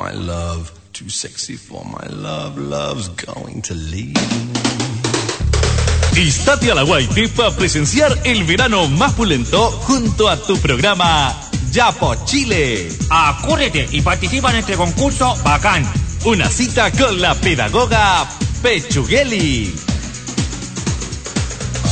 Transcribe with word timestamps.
my 0.00 0.12
love, 0.12 0.72
too 0.94 1.10
sexy 1.10 1.56
for 1.56 1.84
my 1.84 2.06
love, 2.08 2.56
love's 2.56 3.08
going 3.08 3.60
to 3.60 3.74
leave 3.74 4.14
me. 4.14 4.50
Estate 6.16 6.70
a 6.70 6.74
la 6.74 6.84
Guaite 6.84 7.28
para 7.28 7.50
presenciar 7.54 8.18
el 8.24 8.44
verano 8.44 8.88
más 8.88 9.12
pulento 9.12 9.70
junto 9.86 10.30
a 10.30 10.36
tu 10.38 10.56
programa 10.58 11.36
Yapo 11.70 12.14
Chile. 12.24 12.88
Acúrrete 13.10 13.88
y 13.92 14.00
participa 14.00 14.50
en 14.50 14.56
este 14.56 14.74
concurso 14.74 15.36
bacán. 15.44 15.84
Una 16.24 16.48
cita 16.48 16.90
con 16.92 17.20
la 17.20 17.34
pedagoga 17.34 18.26
Pechugueli. 18.62 19.74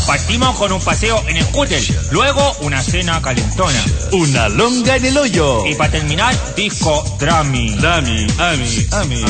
Partimos 0.08 0.56
con 0.56 0.72
un 0.72 0.80
paseo 0.80 1.22
en 1.28 1.44
scooter, 1.44 1.82
luego 2.12 2.40
una 2.62 2.80
cena 2.80 3.20
calentona. 3.20 3.84
Una 4.12 4.48
longa 4.48 4.96
en 4.96 5.04
el 5.04 5.18
hoyo. 5.18 5.66
Y 5.66 5.74
para 5.74 5.90
terminar, 5.90 6.34
disco 6.56 7.04
Drami. 7.20 7.76
Dami, 7.76 8.26
Ami, 8.38 8.86
Ami. 8.92 9.22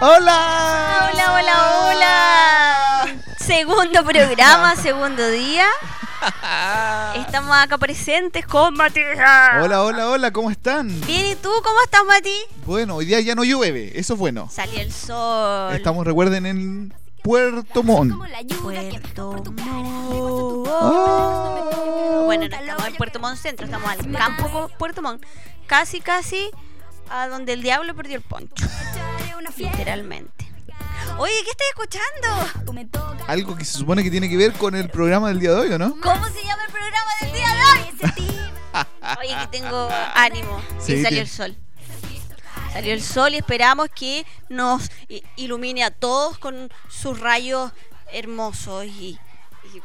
Hola. 0.00 1.10
Hola, 1.12 1.34
hola, 1.34 1.80
hola. 1.80 3.06
Segundo 3.38 4.04
programa, 4.04 4.76
segundo 4.76 5.28
día. 5.30 5.66
Estamos 7.16 7.54
acá 7.56 7.76
presentes 7.76 8.46
con 8.46 8.74
Matías. 8.74 9.62
Hola, 9.62 9.82
hola, 9.82 10.08
hola, 10.08 10.32
¿cómo 10.32 10.50
están? 10.50 10.88
Bien, 11.06 11.26
¿y 11.26 11.34
tú 11.34 11.50
cómo 11.62 11.76
estás, 11.84 12.04
Mati? 12.06 12.34
Bueno, 12.64 12.96
hoy 12.96 13.04
día 13.04 13.20
ya 13.20 13.34
no 13.34 13.44
llueve, 13.44 13.92
eso 13.94 14.14
es 14.14 14.18
bueno. 14.18 14.48
Salió 14.50 14.80
el 14.80 14.92
sol. 14.92 15.74
Estamos, 15.74 16.06
recuerden, 16.06 16.46
en 16.46 16.94
Puerto 17.24 17.82
Montt. 17.82 18.12
Puerto 18.60 19.50
Montt. 19.52 20.68
Ah. 20.70 22.20
Bueno, 22.26 22.46
no 22.48 22.54
estamos 22.54 22.86
en 22.86 22.94
Puerto 22.96 23.18
Montt 23.18 23.38
Centro, 23.38 23.64
estamos 23.64 23.88
al 23.90 24.12
campo 24.12 24.70
Puerto 24.78 25.00
Montt. 25.00 25.24
Casi, 25.66 26.02
casi 26.02 26.50
a 27.08 27.28
donde 27.28 27.54
el 27.54 27.62
diablo 27.62 27.94
perdió 27.94 28.16
el 28.16 28.22
poncho. 28.22 28.66
Literalmente. 29.56 30.52
Oye, 31.16 31.32
¿qué 31.44 31.50
estás 31.50 31.66
escuchando? 31.70 33.24
Algo 33.26 33.56
que 33.56 33.64
se 33.64 33.78
supone 33.78 34.02
que 34.02 34.10
tiene 34.10 34.28
que 34.28 34.36
ver 34.36 34.52
con 34.52 34.74
el 34.74 34.90
programa 34.90 35.28
del 35.28 35.40
día 35.40 35.52
de 35.52 35.60
hoy, 35.60 35.72
¿o 35.72 35.78
no? 35.78 35.98
¿Cómo 36.02 36.26
se 36.28 36.44
llama 36.44 36.62
el 36.66 36.72
programa 36.72 37.10
del 37.22 37.32
día 37.32 37.48
de 37.48 37.62
hoy? 37.62 38.36
Oye, 39.20 39.34
que 39.40 39.46
tengo 39.58 39.88
ánimo. 40.14 40.60
Sí, 40.78 40.92
y 40.92 40.96
salió 41.02 41.08
tiene- 41.08 41.20
el 41.20 41.28
sol. 41.28 41.56
Salió 42.74 42.92
el 42.92 43.02
sol 43.02 43.32
y 43.34 43.36
esperamos 43.38 43.88
que 43.88 44.26
nos 44.50 44.90
ilumine 45.36 45.84
a 45.84 45.90
todos 45.92 46.36
con 46.38 46.70
sus 46.90 47.18
rayos 47.20 47.70
hermosos 48.12 48.84
y, 48.84 49.16
y- 49.72 49.82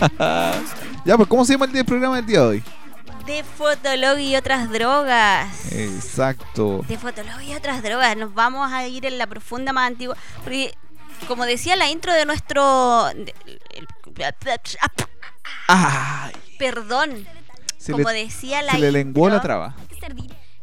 Ya, 1.04 1.16
pues, 1.16 1.28
¿cómo 1.28 1.44
se 1.44 1.52
llama 1.54 1.66
el 1.72 1.84
programa 1.84 2.16
del 2.16 2.26
día 2.26 2.40
de 2.40 2.46
hoy? 2.46 2.62
de 3.26 3.42
fotolog 3.42 4.18
y 4.18 4.36
otras 4.36 4.70
drogas. 4.70 5.72
Exacto. 5.72 6.84
De 6.86 6.98
fotolog 6.98 7.40
y 7.40 7.54
otras 7.54 7.82
drogas. 7.82 8.14
Nos 8.18 8.34
vamos 8.34 8.70
a 8.70 8.86
ir 8.86 9.06
en 9.06 9.16
la 9.16 9.26
profunda 9.26 9.72
más 9.72 9.86
antigua. 9.88 10.14
Porque, 10.42 10.74
como 11.26 11.46
decía 11.46 11.74
la 11.74 11.88
intro 11.88 12.12
de 12.12 12.26
nuestro. 12.26 13.04
de- 13.14 13.34
el- 13.70 13.88
Ay, 15.68 16.32
perdón. 16.58 17.26
se 17.78 17.92
como 17.92 18.10
le, 18.10 18.24
decía 18.24 18.60
la 18.60 18.72
se 18.72 18.78
le 18.78 18.92
lenguó 18.92 19.28
la 19.30 19.36
intro, 19.36 19.48
traba. 19.48 19.74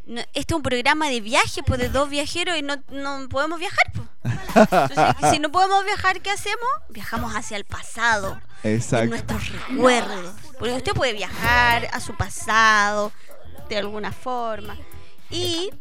No, 0.06 0.22
este 0.34 0.54
es 0.54 0.56
un 0.58 0.64
programa 0.64 1.10
de 1.10 1.22
viaje, 1.22 1.62
pues 1.64 1.80
de 1.80 1.90
dos 1.90 2.10
viajeros 2.10 2.58
y 2.58 2.62
no, 2.62 2.76
no 2.92 3.28
podemos 3.30 3.60
viajar. 3.60 3.84
Pues. 3.94 4.08
Entonces, 4.56 5.16
si 5.32 5.40
no 5.40 5.52
podemos 5.52 5.84
viajar, 5.86 6.22
¿qué 6.22 6.32
hacemos? 6.32 6.68
Viajamos 6.90 7.34
hacia 7.36 7.58
el 7.58 7.66
pasado, 7.66 8.40
en 8.64 8.76
Exacto. 8.76 9.08
nuestros 9.08 9.50
recuerdos. 9.50 10.34
Porque 10.60 10.74
usted 10.74 10.94
puede 10.94 11.14
viajar 11.14 11.88
a 11.94 12.00
su 12.00 12.16
pasado 12.16 13.12
de 13.70 13.78
alguna 13.78 14.12
forma. 14.12 14.76
Y 15.30 15.72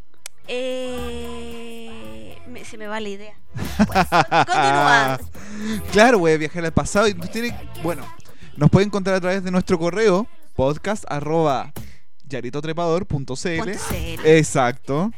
eh, 1.10 2.38
me- 2.46 2.64
se 2.64 2.76
me 2.78 2.86
va 2.86 3.00
la 3.00 3.08
idea. 3.08 3.34
Pues, 3.54 4.06
continúa. 4.46 5.18
Claro, 5.92 6.18
voy 6.20 6.32
a 6.32 6.36
viajar 6.38 6.64
al 6.64 6.72
pasado 6.72 7.06
y 7.08 7.14
tiene, 7.14 7.54
bueno, 7.82 8.06
nos 8.56 8.70
pueden 8.70 8.88
encontrar 8.88 9.16
a 9.16 9.20
través 9.20 9.42
de 9.44 9.50
nuestro 9.50 9.78
correo 9.78 10.26
podcast 10.54 11.04
arroba 11.08 11.72
yaritotrepador.cl. 12.30 13.34
CL. 13.34 14.20
Exacto. 14.24 15.12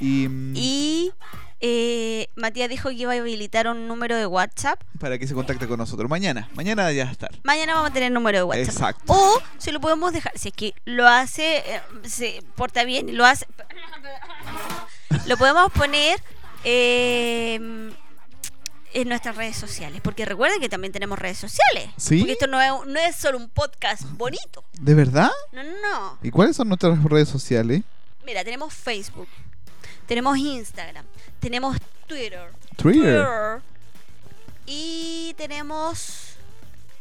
Y, 0.00 0.28
mm, 0.28 0.52
Y 0.56 1.12
eh, 1.60 2.28
Matías 2.34 2.68
dijo 2.68 2.88
que 2.88 2.94
iba 2.96 3.12
a 3.12 3.16
habilitar 3.16 3.68
un 3.68 3.86
número 3.86 4.16
de 4.16 4.26
WhatsApp. 4.26 4.80
para 4.98 5.18
que 5.18 5.26
se 5.26 5.34
contacte 5.34 5.66
con 5.68 5.78
nosotros 5.78 6.08
mañana. 6.10 6.48
Mañana 6.54 6.90
ya 6.92 7.04
va 7.04 7.10
a 7.10 7.12
estar. 7.12 7.30
Mañana 7.44 7.74
vamos 7.74 7.90
a 7.90 7.92
tener 7.92 8.10
número 8.12 8.38
de 8.38 8.44
WhatsApp. 8.44 8.68
Exacto. 8.68 9.12
O 9.12 9.40
se 9.58 9.70
lo 9.72 9.80
podemos 9.80 10.12
dejar. 10.12 10.32
Si 10.36 10.48
es 10.48 10.54
que 10.54 10.74
lo 10.84 11.06
hace, 11.08 11.58
eh, 11.58 11.80
se 12.04 12.42
porta 12.56 12.84
bien 12.84 13.16
lo 13.16 13.24
hace. 13.24 13.46
Lo 15.26 15.36
podemos 15.36 15.70
poner 15.72 16.20
eh, 16.64 17.92
en 18.94 19.08
nuestras 19.08 19.36
redes 19.36 19.56
sociales. 19.56 20.00
Porque 20.02 20.24
recuerden 20.24 20.60
que 20.60 20.68
también 20.68 20.92
tenemos 20.92 21.18
redes 21.18 21.38
sociales. 21.38 21.90
¿Sí? 21.96 22.18
Porque 22.18 22.32
esto 22.32 22.46
no 22.46 22.60
es, 22.60 22.86
no 22.86 23.00
es 23.00 23.16
solo 23.16 23.38
un 23.38 23.48
podcast 23.48 24.02
bonito. 24.12 24.64
¿De 24.80 24.94
verdad? 24.94 25.30
No, 25.52 25.62
no, 25.62 25.70
no. 25.82 26.18
¿Y 26.22 26.30
cuáles 26.30 26.56
son 26.56 26.68
nuestras 26.68 27.02
redes 27.04 27.28
sociales? 27.28 27.82
Mira, 28.24 28.44
tenemos 28.44 28.72
Facebook. 28.74 29.28
Tenemos 30.06 30.36
Instagram. 30.38 31.04
Tenemos 31.40 31.76
Twitter. 32.06 32.50
Twitter. 32.76 33.60
Y 34.66 35.34
tenemos 35.36 36.34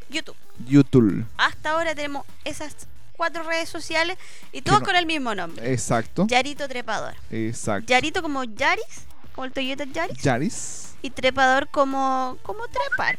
YouTube. 0.09 0.35
YouTube. 0.67 1.25
Hasta 1.37 1.71
ahora 1.71 1.93
tenemos 1.95 2.25
esas 2.43 2.75
cuatro 3.15 3.43
redes 3.43 3.69
sociales 3.69 4.17
y 4.51 4.61
todas 4.61 4.79
no- 4.81 4.85
con 4.87 4.95
el 4.95 5.05
mismo 5.05 5.35
nombre. 5.35 5.71
Exacto. 5.71 6.25
Yarito 6.27 6.67
Trepador. 6.67 7.15
Exacto. 7.29 7.85
Yarito 7.87 8.21
como 8.21 8.43
Yaris, 8.43 9.05
como 9.33 9.45
el 9.45 9.51
Toyota 9.51 9.85
Yaris. 9.85 10.17
Yaris. 10.21 10.95
Y 11.01 11.09
Trepador 11.09 11.67
como, 11.69 12.37
como 12.43 12.67
trepar. 12.67 13.17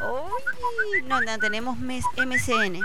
Uy, 0.00 1.02
no, 1.04 1.20
no, 1.20 1.38
tenemos 1.38 1.78
mes- 1.78 2.04
MCN. 2.16 2.80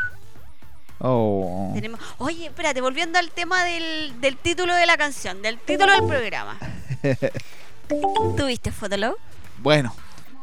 Oh. 0.99 1.71
Tenemos, 1.73 1.99
oye, 2.17 2.47
espérate, 2.47 2.81
volviendo 2.81 3.17
al 3.19 3.31
tema 3.31 3.63
del, 3.63 4.19
del 4.21 4.37
título 4.37 4.73
de 4.75 4.85
la 4.85 4.97
canción, 4.97 5.41
del 5.41 5.57
título 5.59 5.91
del 5.91 6.05
programa. 6.05 6.57
¿Tuviste 8.37 8.71
Fotolog? 8.71 9.15
Bueno, 9.59 9.95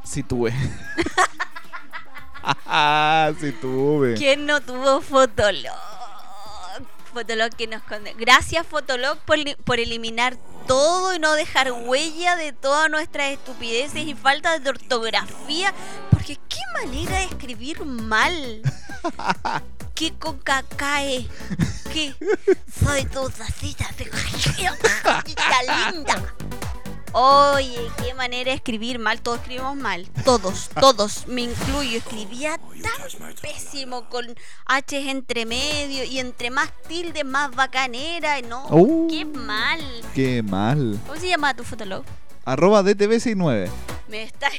sí 0.04 0.22
tuve. 0.22 0.52
sí 3.40 3.52
tuve. 3.60 4.14
¿Quién 4.14 4.46
no 4.46 4.60
tuvo 4.60 5.00
Fotolog? 5.00 5.72
Fotolog 7.12 7.50
que 7.54 7.66
nos 7.68 7.82
conde- 7.82 8.14
Gracias 8.16 8.66
Fotolog 8.66 9.18
por, 9.18 9.36
por 9.64 9.78
eliminar 9.78 10.36
todo 10.66 11.14
y 11.14 11.18
no 11.18 11.34
dejar 11.34 11.72
huella 11.72 12.36
de 12.36 12.52
todas 12.52 12.90
nuestras 12.90 13.32
estupideces 13.32 14.06
y 14.06 14.14
falta 14.14 14.58
de 14.58 14.70
ortografía. 14.70 15.74
Porque 16.10 16.38
qué 16.48 16.60
manera 16.74 17.18
de 17.18 17.24
escribir 17.24 17.84
mal. 17.84 18.62
Qué 19.94 20.12
coca 20.12 20.64
cae. 20.76 21.28
Qué 21.92 22.14
soy 22.84 23.04
tu 23.04 23.30
tacita 23.30 23.88
linda. 25.92 26.34
Oye, 27.16 27.78
qué 28.02 28.12
manera 28.14 28.50
de 28.50 28.56
escribir 28.56 28.98
mal. 28.98 29.20
Todos 29.20 29.38
escribimos 29.38 29.76
mal. 29.76 30.06
Todos, 30.24 30.68
todos. 30.80 31.26
Me 31.28 31.42
incluyo. 31.42 31.98
Escribía 31.98 32.58
tan 32.58 33.34
pésimo 33.40 34.08
con 34.08 34.26
H 34.66 35.10
entre 35.10 35.46
medio 35.46 36.02
y 36.04 36.18
entre 36.18 36.50
más 36.50 36.70
tildes 36.88 37.24
más 37.24 37.50
bacanera. 37.54 38.40
No, 38.42 38.66
Uh. 38.70 39.08
qué 39.08 39.24
mal. 39.24 39.80
Qué 40.14 40.42
mal. 40.42 40.98
¿Cómo 41.06 41.20
se 41.20 41.28
llama 41.28 41.54
tu 41.54 41.62
fotolog? 41.62 42.04
Arroba 42.44 42.82
DTV69. 42.82 43.68
Me 44.08 44.22
está. 44.24 44.48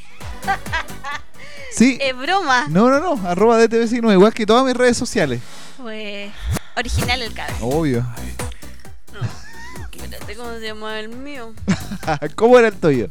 Sí. 1.71 1.97
Es 2.01 2.15
broma. 2.17 2.67
No, 2.69 2.89
no, 2.89 3.01
no. 3.01 3.27
Arroba 3.29 3.59
DTV69. 3.61 4.13
Igual 4.13 4.33
que 4.33 4.45
todas 4.45 4.63
mis 4.63 4.75
redes 4.77 4.95
sociales. 4.95 5.41
Pues 5.75 6.31
original 6.77 7.21
el 7.21 7.33
cabello. 7.33 7.57
Obvio. 7.65 8.05
Espérate, 10.19 10.35
cómo 10.35 10.51
se 10.53 10.61
llama 10.67 10.99
el 10.99 11.09
mío. 11.09 11.53
¿Cómo 12.35 12.57
era 12.59 12.67
el 12.69 12.75
tuyo? 12.75 13.09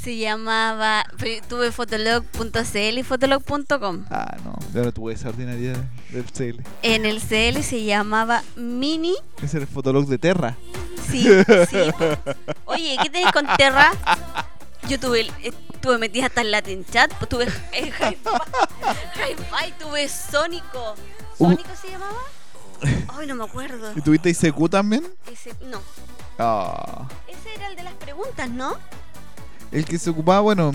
Se 0.00 0.16
llamaba. 0.18 1.04
Tuve 1.48 1.72
fotolog.cl 1.72 2.98
y 2.98 3.02
fotolog.com. 3.02 4.04
Ah, 4.10 4.36
no, 4.44 4.54
yo 4.74 4.84
no 4.84 4.92
tuve 4.92 5.14
esa 5.14 5.30
ordinaria 5.30 5.72
del 6.10 6.24
CL. 6.24 6.62
En 6.82 7.06
el 7.06 7.20
CL 7.20 7.62
se 7.62 7.84
llamaba 7.84 8.42
Mini. 8.56 9.14
Ese 9.42 9.56
era 9.58 9.66
el 9.66 9.72
fotolog 9.72 10.06
de 10.06 10.18
Terra. 10.18 10.56
Sí, 11.10 11.22
sí. 11.70 11.76
Oye, 12.66 12.96
¿qué 13.02 13.10
tenés 13.10 13.32
con 13.32 13.46
Terra? 13.56 13.92
Yo 14.88 15.00
tuve, 15.00 15.20
el- 15.22 15.32
estuve 15.42 15.96
metida 15.98 16.26
hasta 16.26 16.42
en 16.42 16.50
Latin 16.50 16.84
Chat, 16.84 17.12
pues 17.14 17.28
tuve 17.30 17.44
en 17.72 17.86
Hi-Fi, 17.86 18.16
Hi-Fi, 19.16 19.72
tuve 19.78 20.08
Sónico. 20.08 20.94
Uh. 21.38 21.50
¿Sónico 21.50 21.70
se 21.80 21.88
llamaba? 21.90 22.18
Ay, 23.08 23.26
no 23.26 23.34
me 23.34 23.44
acuerdo. 23.44 23.92
¿Y 23.96 24.00
tuviste 24.00 24.30
ICQ 24.30 24.68
también? 24.70 25.06
Ese, 25.30 25.54
no, 25.66 25.80
Ah. 26.38 27.06
ese 27.28 27.54
era 27.54 27.68
el 27.68 27.76
de 27.76 27.82
las 27.84 27.94
preguntas, 27.94 28.50
¿no? 28.50 28.76
El 29.70 29.84
que 29.84 29.98
se 29.98 30.10
ocupaba, 30.10 30.40
bueno, 30.40 30.72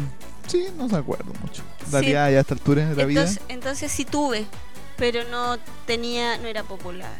sí, 0.47 0.67
no 0.77 0.87
se 0.89 0.95
acuerdo 0.95 1.33
mucho. 1.41 1.63
En 1.85 1.91
realidad, 1.91 2.29
ya 2.31 2.37
a 2.37 2.41
esta 2.41 2.53
altura 2.53 2.85
de 2.89 2.95
la 2.95 3.03
Entonces, 3.03 3.35
vida. 3.39 3.45
entonces 3.53 3.91
sí 3.91 4.05
tuve, 4.05 4.45
pero 4.97 5.23
no 5.29 5.57
tenía, 5.85 6.37
no 6.37 6.47
era 6.47 6.63
popular. 6.63 7.11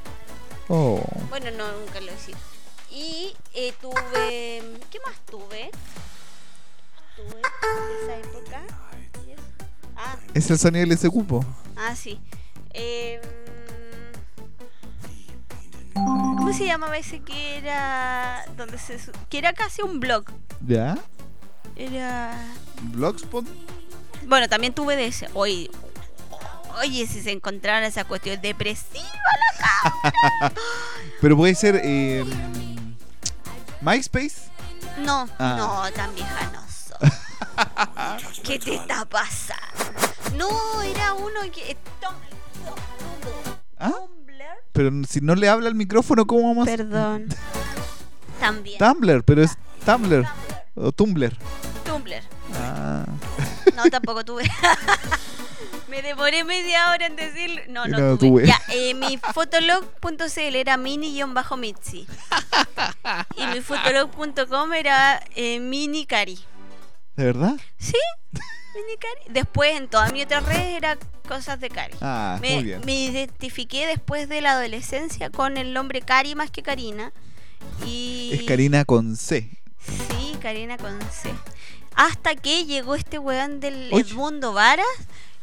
Oh. 0.68 1.02
Bueno, 1.30 1.48
no, 1.52 1.72
nunca 1.80 2.00
lo 2.02 2.08
hice. 2.14 2.34
Y 2.92 3.36
eh, 3.54 3.74
tuve. 3.81 4.64
¿Qué 4.92 5.00
más 5.06 5.16
tuve? 5.30 5.72
Tuve 7.16 7.42
en 7.42 8.04
esa 8.04 8.18
época. 8.28 8.62
¿Y 9.28 9.31
eso? 9.31 9.42
Ah, 9.96 10.16
Es 10.34 10.50
el 10.50 10.58
sonido 10.60 10.86
del 10.88 10.94
ICQ, 10.94 11.26
po. 11.28 11.46
ah, 11.76 11.96
sí. 11.96 12.20
Em, 12.74 13.20
¿Cómo 15.94 16.53
se 16.53 16.65
llamaba 16.65 16.97
ese 16.97 17.19
que 17.21 17.57
era. 17.57 18.45
donde 18.57 18.77
se. 18.77 19.00
que 19.30 19.38
era 19.38 19.53
casi 19.53 19.81
un 19.81 20.00
blog? 20.00 20.25
¿Ya? 20.65 20.97
Era. 21.75 22.33
Blogspot. 22.83 23.45
Bueno, 24.25 24.47
también 24.50 24.74
tuve 24.74 24.95
de 24.95 25.07
ese. 25.07 25.30
Oye. 25.33 25.69
Oye, 26.81 27.07
si 27.07 27.21
se 27.21 27.31
encontrara 27.31 27.86
esa 27.88 28.03
cuestión 28.06 28.39
depresiva. 28.41 29.03
Pero 31.21 31.36
puede 31.36 31.56
ser. 31.56 31.81
Eh, 31.83 32.24
MySpace. 33.81 34.50
No, 35.00 35.27
Ah. 35.39 35.56
no, 35.57 35.92
tan 35.94 36.13
vieja 36.15 36.51
no 36.53 36.62
soy. 36.69 38.44
¿Qué 38.44 38.59
te 38.59 38.75
está 38.75 39.06
pasando? 39.06 39.63
No, 40.38 40.81
era 40.81 41.13
uno 41.13 41.42
que. 41.53 41.75
Tum- 42.01 42.74
¿Ah? 43.80 43.94
Pero 44.80 44.92
si 45.10 45.20
no 45.20 45.36
le 45.36 45.50
habla 45.50 45.68
al 45.68 45.76
micrófono, 45.76 46.26
¿cómo 46.26 46.48
vamos 46.48 46.66
a 46.66 46.72
Perdón. 46.72 47.28
También. 48.40 48.78
Tumblr, 48.78 49.26
pero 49.26 49.44
es 49.44 49.58
Tumblr. 49.86 50.26
O 50.74 50.94
Tumblr. 50.94 51.38
Tumblr. 51.84 52.22
Ah. 52.56 53.06
No, 53.76 53.90
tampoco 53.90 54.24
tuve. 54.24 54.50
Me 55.90 56.02
demoré 56.02 56.46
media 56.46 56.92
hora 56.92 57.08
en 57.08 57.18
decir. 57.18 57.66
No, 57.68 57.88
no, 57.88 58.00
No 58.00 58.18
tuve. 58.18 58.44
tuve. 58.44 58.48
Ya, 58.48 58.62
eh, 58.70 58.94
mi 58.94 59.18
fotolog.cl 59.18 60.56
era 60.56 60.78
mini-mitzi. 60.78 62.08
Y 63.36 63.48
mi 63.48 63.60
fotolog.com 63.60 64.74
era 64.76 65.22
eh, 65.36 65.60
mini 65.60 66.06
cari. 66.06 66.40
¿De 67.18 67.26
verdad? 67.26 67.58
¿Sí? 67.78 67.98
Mini 68.75 68.98
cari. 68.98 69.33
Después 69.33 69.75
en 69.75 69.88
todas 69.88 70.12
mis 70.13 70.25
otras 70.25 70.45
redes 70.45 70.77
era 70.77 70.98
cosas 71.27 71.60
de 71.60 71.69
cari. 71.69 71.94
Ah, 72.01 72.38
me, 72.42 72.56
muy 72.56 72.63
bien. 72.63 72.81
me 72.86 72.94
identifiqué 72.95 73.88
después 73.88 74.30
de 74.30 74.42
la 74.42 74.51
adolescencia 74.54 75.30
con 75.30 75.57
el 75.57 75.74
nombre 75.74 76.01
Cari 76.01 76.36
más 76.36 76.51
que 76.51 76.62
Karina. 76.63 77.12
Y 77.86 78.31
Es 78.33 78.44
Karina 78.44 78.86
con 78.86 79.16
C. 79.16 79.50
Sí, 79.86 80.36
Karina 80.42 80.77
con 80.77 81.00
C. 81.12 81.31
Hasta 81.95 82.36
que 82.36 82.66
llegó 82.66 82.95
este 82.95 83.19
weón 83.19 83.60
del. 83.60 83.92
Edmundo 83.94 84.54
Varas 84.54 84.86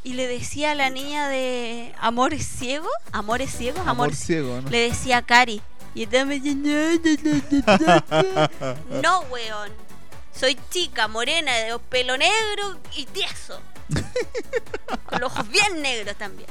y 0.05 0.15
le 0.15 0.27
decía 0.29 0.73
a 0.73 0.75
la 0.75 0.89
niña 0.91 1.29
de 1.29 1.93
Amores 2.01 2.47
Ciegos, 2.47 2.93
Amores 3.13 3.51
Ciegos, 3.51 3.81
Amor 3.81 3.91
Amor, 3.91 4.15
ciego, 4.15 4.61
¿no? 4.63 4.71
le 4.71 4.79
decía 4.89 5.23
Cari. 5.23 5.61
Y 5.95 6.03
estaba 6.05 6.31
diciendo, 6.31 6.69
"No, 6.69 6.95
no, 6.95 7.81
no, 7.81 8.07
no, 8.61 8.73
no". 8.93 9.03
no, 9.03 9.21
weón. 9.33 9.86
Soy 10.39 10.59
chica, 10.71 11.09
morena, 11.09 11.53
de 11.53 11.79
pelo 11.79 12.17
negro 12.17 12.79
y 12.95 13.07
tieso. 13.07 13.61
Con 15.07 15.21
los 15.21 15.33
ojos 15.33 15.49
bien 15.49 15.81
negros 15.81 16.17
también. 16.17 16.49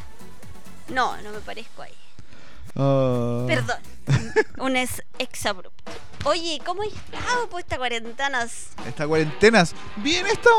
No, 0.90 1.16
no 1.22 1.32
me 1.32 1.40
parezco 1.40 1.82
ahí. 1.82 1.94
Ah. 2.76 3.44
Perdón. 3.48 3.78
Un 4.58 4.76
ex 4.76 5.04
exabrupto. 5.20 5.92
Oye, 6.24 6.60
¿cómo 6.66 6.82
has 6.82 6.88
estado 6.90 7.50
por 7.50 7.60
esta 7.60 7.78
cuarentena? 7.78 8.48
Esta 8.88 9.08
cuarentenas. 9.08 9.76
Bien 9.98 10.26
esto. 10.26 10.50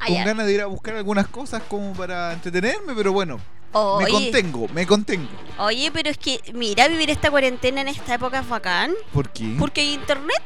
Ah, 0.00 0.06
Con 0.08 0.24
ganas 0.24 0.46
de 0.46 0.52
ir 0.52 0.60
a 0.60 0.66
buscar 0.66 0.96
algunas 0.96 1.28
cosas 1.28 1.62
como 1.68 1.92
para 1.92 2.32
entretenerme, 2.32 2.94
pero 2.94 3.12
bueno. 3.12 3.40
Me 3.74 4.08
contengo, 4.08 4.68
me 4.72 4.86
contengo. 4.86 5.28
oye, 5.58 5.90
pero 5.92 6.08
es 6.10 6.16
que, 6.18 6.40
mira, 6.54 6.86
vivir 6.88 7.10
esta 7.10 7.30
cuarentena 7.30 7.80
en 7.80 7.88
esta 7.88 8.14
época 8.14 8.40
es 8.40 8.48
bacán. 8.48 8.92
¿Por 9.12 9.30
qué? 9.30 9.56
Porque 9.58 9.80
hay 9.80 9.94
internet. 9.94 10.40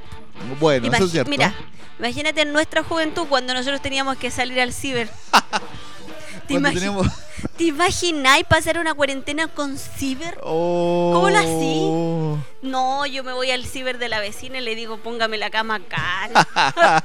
Bueno, 0.58 0.86
eso 0.86 0.96
Imagi- 0.96 1.04
es 1.06 1.10
cierto. 1.10 1.30
Mira, 1.30 1.54
imagínate 1.98 2.42
en 2.42 2.52
nuestra 2.52 2.82
juventud 2.82 3.26
cuando 3.28 3.52
nosotros 3.52 3.82
teníamos 3.82 4.16
que 4.16 4.30
salir 4.30 4.60
al 4.60 4.72
ciber. 4.72 5.10
¿Te, 6.48 6.54
imagi- 6.54 6.74
teníamos... 6.74 7.06
¿Te 7.56 7.64
imagináis 7.64 8.44
pasar 8.46 8.78
una 8.78 8.94
cuarentena 8.94 9.46
con 9.48 9.76
ciber? 9.78 10.38
Oh. 10.42 11.10
¿Cómo 11.14 11.30
lo 11.30 11.38
así? 11.38 12.66
No, 12.66 13.06
yo 13.06 13.22
me 13.22 13.32
voy 13.32 13.50
al 13.50 13.64
ciber 13.64 13.98
de 13.98 14.08
la 14.08 14.20
vecina 14.20 14.58
y 14.58 14.60
le 14.62 14.74
digo, 14.74 14.96
póngame 14.98 15.36
la 15.38 15.50
cama 15.50 15.76
acá. 15.76 17.02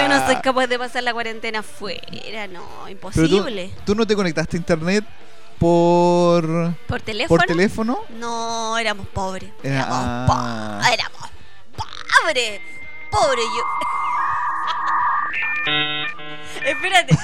yo 0.00 0.08
no 0.08 0.26
soy 0.26 0.36
capaz 0.36 0.66
de 0.68 0.78
pasar 0.78 1.02
la 1.02 1.12
cuarentena 1.12 1.60
afuera, 1.60 2.46
no, 2.48 2.62
tú, 2.84 2.88
imposible. 2.90 3.70
tú 3.84 3.94
no 3.94 4.06
te 4.06 4.16
conectaste 4.16 4.56
a 4.56 4.58
internet 4.58 5.04
por 5.60 6.74
¿Por 6.88 7.02
teléfono? 7.02 7.38
por 7.38 7.46
teléfono. 7.46 7.98
No, 8.18 8.76
éramos 8.78 9.06
pobres. 9.08 9.50
Era- 9.62 9.74
Éramos, 9.80 9.98
ah. 10.00 10.80
po- 10.80 10.88
éramos 10.92 11.30
pobres. 12.22 12.60
Pobre 13.10 13.42
yo. 13.42 13.64
Espérate. 16.64 17.14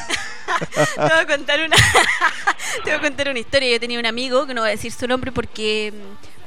te 0.95 1.01
voy 1.01 1.11
a 1.11 1.27
contar 1.27 1.61
una. 1.65 1.77
te 2.85 2.91
voy 2.91 2.93
a 2.93 3.01
contar 3.01 3.29
una 3.29 3.39
historia. 3.39 3.71
Yo 3.73 3.81
tenía 3.81 3.99
un 3.99 4.07
amigo 4.07 4.47
que 4.47 4.55
no 4.55 4.61
voy 4.63 4.69
a 4.69 4.73
decir 4.73 4.93
su 4.93 5.07
nombre 5.09 5.33
porque. 5.33 5.93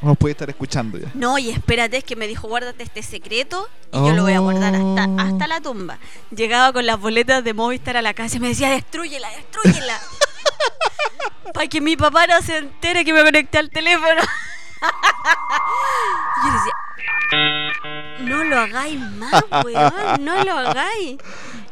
mm, 0.01 0.06
Nos 0.07 0.18
puede 0.18 0.33
estar 0.33 0.50
escuchando 0.50 0.97
ya. 0.97 1.09
No, 1.13 1.38
y 1.38 1.50
espérate, 1.50 1.97
es 1.97 2.03
que 2.03 2.15
me 2.15 2.27
dijo, 2.27 2.47
guárdate 2.47 2.83
este 2.83 3.01
secreto 3.03 3.68
y 3.91 3.97
yo 3.97 4.12
lo 4.13 4.24
voy 4.24 4.33
a 4.33 4.39
guardar 4.39 4.75
hasta, 4.75 5.06
Oh. 5.07 5.19
hasta 5.19 5.47
la 5.47 5.62
tumba. 5.62 5.97
Llegaba 6.36 6.71
con 6.74 6.86
las 6.86 7.00
boletas 7.00 7.43
de 7.43 7.53
Movistar 7.53 7.98
a 7.98 8.01
la 8.01 8.13
casa 8.13 8.38
y 8.38 8.39
me 8.39 8.50
decía, 8.50 8.69
destruyela, 8.69 9.29
destruyela. 9.31 10.00
Para 11.54 11.68
que 11.68 11.82
mi 11.82 11.98
papá 11.98 12.28
no 12.28 12.42
se 12.42 12.58
entere 12.58 13.04
que 13.06 13.13
me 13.13 13.24
conecté 13.24 13.58
al 13.58 13.70
teléfono. 13.70 14.22
y 16.44 16.48
yo 16.48 16.54
decía, 16.54 16.74
no 18.20 18.44
lo 18.44 18.60
hagáis 18.60 19.00
más, 19.00 19.44
weón, 19.63 20.24
no 20.25 20.44
lo 20.44 20.54
hagáis. 20.54 21.18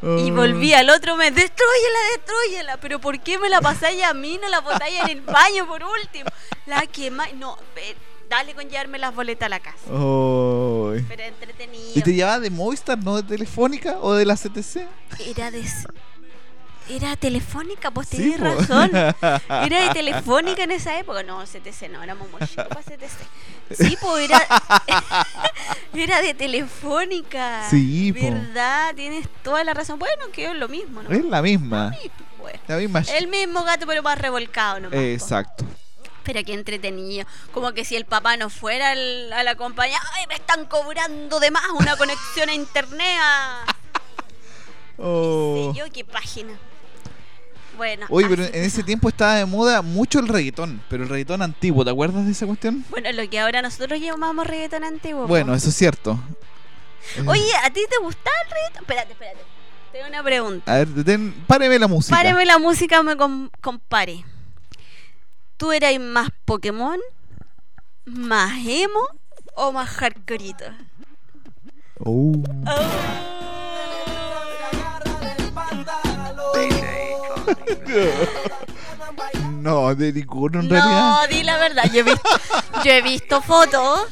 Y 0.02 0.32
Oh. 0.32 0.36
volví 0.36 0.74
al 0.74 0.90
otro 0.92 1.16
mes, 1.18 1.34
destruyela, 1.34 2.00
destruyela. 2.16 2.78
Pero 2.78 3.00
¿por 3.00 3.20
qué 3.20 3.40
me 3.40 3.50
la 3.50 3.62
pasáis 3.62 4.04
a 4.04 4.14
mí? 4.14 4.38
No 4.42 4.48
la 4.48 4.60
botáis 4.62 5.00
en 5.02 5.10
el 5.10 5.22
baño 5.22 5.66
por 5.68 5.84
último. 5.84 6.30
La 6.68 6.86
quemáis. 6.86 7.34
No, 7.34 7.58
dale 8.30 8.54
con 8.54 8.70
llevarme 8.70 9.00
las 9.00 9.16
boletas 9.16 9.48
a 9.48 9.50
la 9.50 9.60
casa. 9.60 9.78
Oh. 9.92 10.94
Pero 11.08 11.24
entretenido. 11.24 11.92
¿Y 11.96 12.02
te 12.04 12.14
llevaba 12.14 12.40
de 12.40 12.52
Movistar, 12.52 12.98
no 13.00 13.16
de 13.16 13.24
Telefónica 13.24 13.98
o 14.00 14.14
de 14.14 14.26
la 14.26 14.36
CTC? 14.36 14.86
Era 15.26 15.50
de. 15.50 15.64
Era 16.90 17.16
telefónica, 17.18 17.92
pues 17.92 18.08
Sí, 18.08 18.18
tenés 18.18 18.40
po. 18.40 18.46
razón. 18.46 18.92
Era 19.50 19.88
de 19.88 19.90
telefónica 19.94 20.64
en 20.64 20.72
esa 20.72 20.98
época. 20.98 21.22
No, 21.24 21.44
CTC 21.44 21.90
no, 21.92 22.02
éramos 22.02 22.30
muy 22.32 22.40
chicos 22.48 22.68
para 22.68 22.82
CTC. 22.82 23.18
Sí, 23.78 23.98
pues 24.00 24.30
era. 24.30 24.42
era 25.94 26.22
de 26.22 26.34
telefónica. 26.34 27.68
Sí, 27.70 28.14
po. 28.14 28.22
¿Verdad? 28.24 28.96
Tienes 28.96 29.28
toda 29.44 29.64
la 29.66 29.74
razón. 29.74 30.00
Bueno, 30.00 30.24
que 30.32 30.46
es 30.46 30.56
lo 30.56 30.70
mismo, 30.70 31.04
¿no? 31.04 31.10
Es 31.14 31.26
la 31.26 31.42
misma. 31.42 31.92
Bueno. 32.40 32.60
La 32.68 32.78
misma. 32.78 33.02
El 33.14 33.28
mismo 33.28 33.64
gato, 33.66 33.86
pero 33.86 34.02
más 34.04 34.18
revolcado, 34.20 34.80
¿no? 34.80 34.94
Exacto. 34.94 35.66
Pero 36.24 36.42
qué 36.46 36.54
entretenido. 36.54 37.28
Como 37.54 37.74
que 37.74 37.84
si 37.84 37.98
el 37.98 38.06
papá 38.06 38.38
no 38.38 38.50
fuera 38.50 38.92
al- 38.92 39.34
a 39.34 39.44
la 39.44 39.56
compañía, 39.56 40.00
¡ay, 40.14 40.28
me 40.28 40.36
están 40.36 40.66
cobrando 40.68 41.42
de 41.42 41.52
más 41.52 41.64
una 41.78 41.98
conexión 41.98 42.48
a 42.48 42.54
internet! 42.54 43.18
A... 43.22 43.66
Oh. 44.98 45.72
sé 45.74 45.80
yo 45.80 45.86
qué 45.94 46.06
página. 46.06 46.54
Bueno. 47.78 48.06
Oye, 48.10 48.28
pero 48.28 48.44
en 48.44 48.64
ese 48.64 48.84
tiempo 48.84 49.08
estaba 49.10 49.36
de 49.36 49.46
moda 49.46 49.82
mucho 49.82 50.20
el 50.20 50.28
reggaetón, 50.28 50.82
pero 50.90 51.04
el 51.04 51.10
reggaetón 51.10 51.42
antiguo, 51.42 51.86
¿te 51.86 51.92
acuerdas 51.92 52.26
de 52.26 52.32
esa 52.32 52.46
cuestión? 52.48 52.84
Bueno, 52.90 53.12
lo 53.12 53.30
que 53.30 53.40
ahora 53.40 53.62
nosotros 53.62 54.00
llamamos 54.00 54.46
reggaetón 54.48 54.84
antiguo. 54.84 55.28
Bueno, 55.28 55.54
eso 55.54 55.70
es 55.70 55.76
cierto. 55.76 56.20
Eh, 57.16 57.24
Oye, 57.28 57.50
¿a 57.64 57.70
ti 57.70 57.82
te 57.90 57.98
gustaba 58.04 58.36
el 58.46 58.52
reggaetón? 58.52 58.82
Espérate, 58.84 59.12
espérate. 59.14 59.40
Tengo 59.92 60.08
una 60.08 60.24
pregunta. 60.24 60.74
A 60.74 60.84
ver, 60.84 60.88
páreme 61.48 61.80
la 61.80 61.88
música. 61.88 62.16
Páreme 62.16 62.46
la 62.46 62.58
música, 62.58 63.02
me 63.04 63.16
com- 63.16 63.50
compare. 63.62 64.26
¿Tú 65.56 65.72
eras 65.72 65.98
más 66.00 66.30
Pokémon, 66.46 67.00
más 68.06 68.54
emo 68.68 69.00
o 69.56 69.72
más 69.72 69.90
hardcoreito? 69.90 70.66
Oh. 72.00 72.34
No, 79.62 79.94
de 79.96 80.14
ninguno 80.14 80.60
en 80.62 80.70
realidad. 80.70 81.22
No, 81.22 81.28
di 81.28 81.44
la 81.44 81.58
verdad. 81.58 81.84
Yo 81.92 82.00
he 82.00 82.04
visto, 82.04 82.30
yo 82.84 82.92
he 82.92 83.02
visto 83.02 83.42
fotos. 83.42 84.02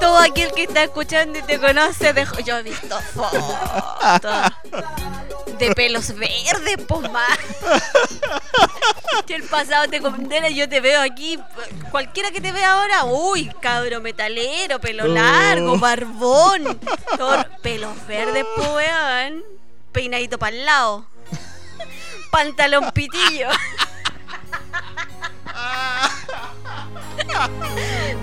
Todo 0.00 0.18
aquel 0.18 0.52
que 0.52 0.64
está 0.64 0.84
escuchando 0.84 1.38
y 1.38 1.42
te 1.42 1.58
conoce, 1.58 2.12
de- 2.12 2.26
yo 2.44 2.58
he 2.58 2.62
visto 2.62 2.98
fotos 3.14 3.42
de 5.58 5.74
pelos 5.74 6.14
verdes, 6.14 6.76
pues 6.86 7.10
más. 7.10 7.38
Que 9.26 9.34
el 9.34 9.42
pasado 9.42 9.88
te 9.88 10.00
condena, 10.00 10.48
yo 10.48 10.68
te 10.68 10.80
veo 10.80 11.02
aquí, 11.02 11.38
cualquiera 11.90 12.30
que 12.30 12.40
te 12.40 12.52
vea 12.52 12.74
ahora, 12.74 13.04
uy, 13.04 13.50
cabro 13.60 14.00
metalero, 14.00 14.80
pelo 14.80 15.06
largo, 15.06 15.72
Oh. 15.72 15.78
barbón, 15.78 16.78
todo- 17.18 17.44
pelos 17.62 17.94
verdes, 18.06 18.44
pues 18.56 18.68
weón, 18.68 19.42
peinadito 19.92 20.38
para 20.38 20.54
el 20.56 20.64
lado, 20.66 21.06
pantalón 22.30 22.90
pitillo. 22.92 23.48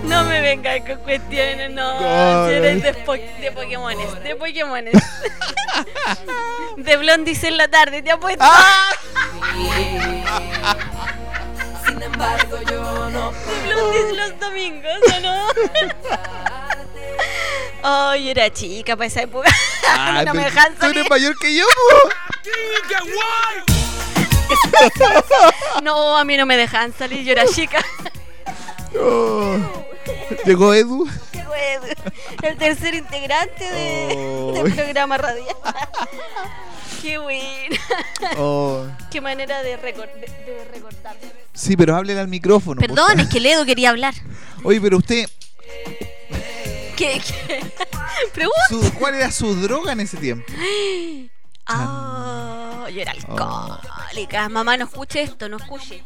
No 0.04 0.24
me 0.24 0.40
vengas 0.40 0.80
con 0.86 0.96
cuestiones, 0.98 1.70
no. 1.70 2.48
Eres 2.48 2.82
de, 2.82 2.94
po- 2.94 3.12
de 3.14 3.52
Pokémones, 3.54 4.22
de 4.22 4.34
Pokémones. 4.36 4.94
De 6.76 6.96
Blondis 6.96 7.42
en 7.44 7.56
la 7.56 7.68
tarde, 7.68 8.02
te 8.02 8.10
apuesto. 8.10 8.44
Sin 11.86 12.02
embargo, 12.02 12.58
yo 12.70 13.10
no 13.10 13.32
De 13.32 13.62
Blondis 13.74 14.16
los 14.16 14.40
domingos, 14.40 14.98
¿o 15.16 15.20
no? 15.20 15.46
Ay, 17.82 18.24
yo 18.24 18.30
era 18.32 18.52
chica 18.52 18.96
para 18.96 19.06
esa 19.06 19.22
época. 19.22 19.48
Ah, 19.88 20.22
no 20.26 20.34
me 20.34 20.44
dejan 20.44 20.74
Tú 20.74 20.80
salir. 20.80 20.98
eres 20.98 21.10
mayor 21.10 21.36
que 21.38 21.54
yo, 21.54 21.64
po. 21.64 22.10
No, 25.82 26.16
a 26.16 26.24
mí 26.24 26.36
no 26.36 26.46
me 26.46 26.56
dejan 26.56 26.92
salir, 26.96 27.24
yo 27.24 27.32
era 27.32 27.46
chica. 27.46 27.84
Oh. 28.98 29.56
Llegó 30.44 30.72
Edu. 30.74 31.08
Qué 31.32 31.42
bueno. 31.44 31.86
El 32.42 32.56
tercer 32.56 32.94
integrante 32.94 33.64
de, 33.70 34.14
Oh. 34.16 34.52
del 34.52 34.72
programa 34.74 35.18
radial. 35.18 35.56
Qué 37.02 37.18
bueno. 37.18 37.76
Oh. 38.38 38.84
Qué 39.10 39.20
manera 39.20 39.62
de, 39.62 39.76
recor- 39.78 40.12
de, 40.14 40.26
de 40.26 40.64
recortar. 40.72 41.16
Sí, 41.52 41.76
pero 41.76 41.96
háblele 41.96 42.20
al 42.20 42.28
micrófono. 42.28 42.80
Perdón, 42.80 43.20
es 43.20 43.28
que 43.28 43.40
Ledo 43.40 43.64
quería 43.64 43.90
hablar. 43.90 44.14
Oye, 44.64 44.80
pero 44.80 44.98
usted, 44.98 45.28
¿Qué? 46.96 47.20
qué? 47.20 47.72
Pregunta. 48.32 48.98
¿cuál 48.98 49.14
era 49.14 49.30
su 49.30 49.54
droga 49.56 49.92
en 49.92 50.00
ese 50.00 50.16
tiempo? 50.16 50.50
Ah, 51.66 52.86
yo 52.92 53.02
era 53.02 53.12
alcohólica. 53.12 54.48
Mamá, 54.48 54.76
no 54.76 54.84
escuche 54.86 55.22
esto, 55.22 55.48
no 55.48 55.58
escuche. 55.58 56.02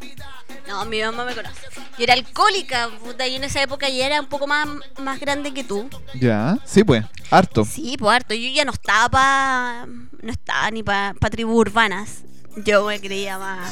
No, 0.67 0.83
mi 0.85 1.01
mamá 1.01 1.23
me 1.23 1.33
conoce. 1.33 1.61
Yo 1.97 2.03
era 2.03 2.13
alcohólica, 2.13 2.89
puta, 3.03 3.27
y 3.27 3.35
en 3.35 3.43
esa 3.43 3.61
época 3.61 3.87
ya 3.89 4.05
era 4.05 4.19
un 4.19 4.27
poco 4.27 4.47
más, 4.47 4.67
más 4.99 5.19
grande 5.19 5.53
que 5.53 5.63
tú. 5.63 5.89
Ya, 6.13 6.57
sí, 6.65 6.83
pues, 6.83 7.05
harto. 7.29 7.63
Sí, 7.63 7.95
pues 7.97 8.15
harto. 8.15 8.33
Yo 8.33 8.49
ya 8.49 8.65
no 8.65 8.71
estaba 8.71 9.09
pa... 9.09 9.85
No 10.21 10.31
estaba 10.31 10.71
ni 10.71 10.83
para 10.83 11.13
pa 11.13 11.29
tribus 11.29 11.55
urbanas. 11.55 12.23
Yo 12.57 12.85
me 12.85 12.99
creía 12.99 13.37
más... 13.37 13.71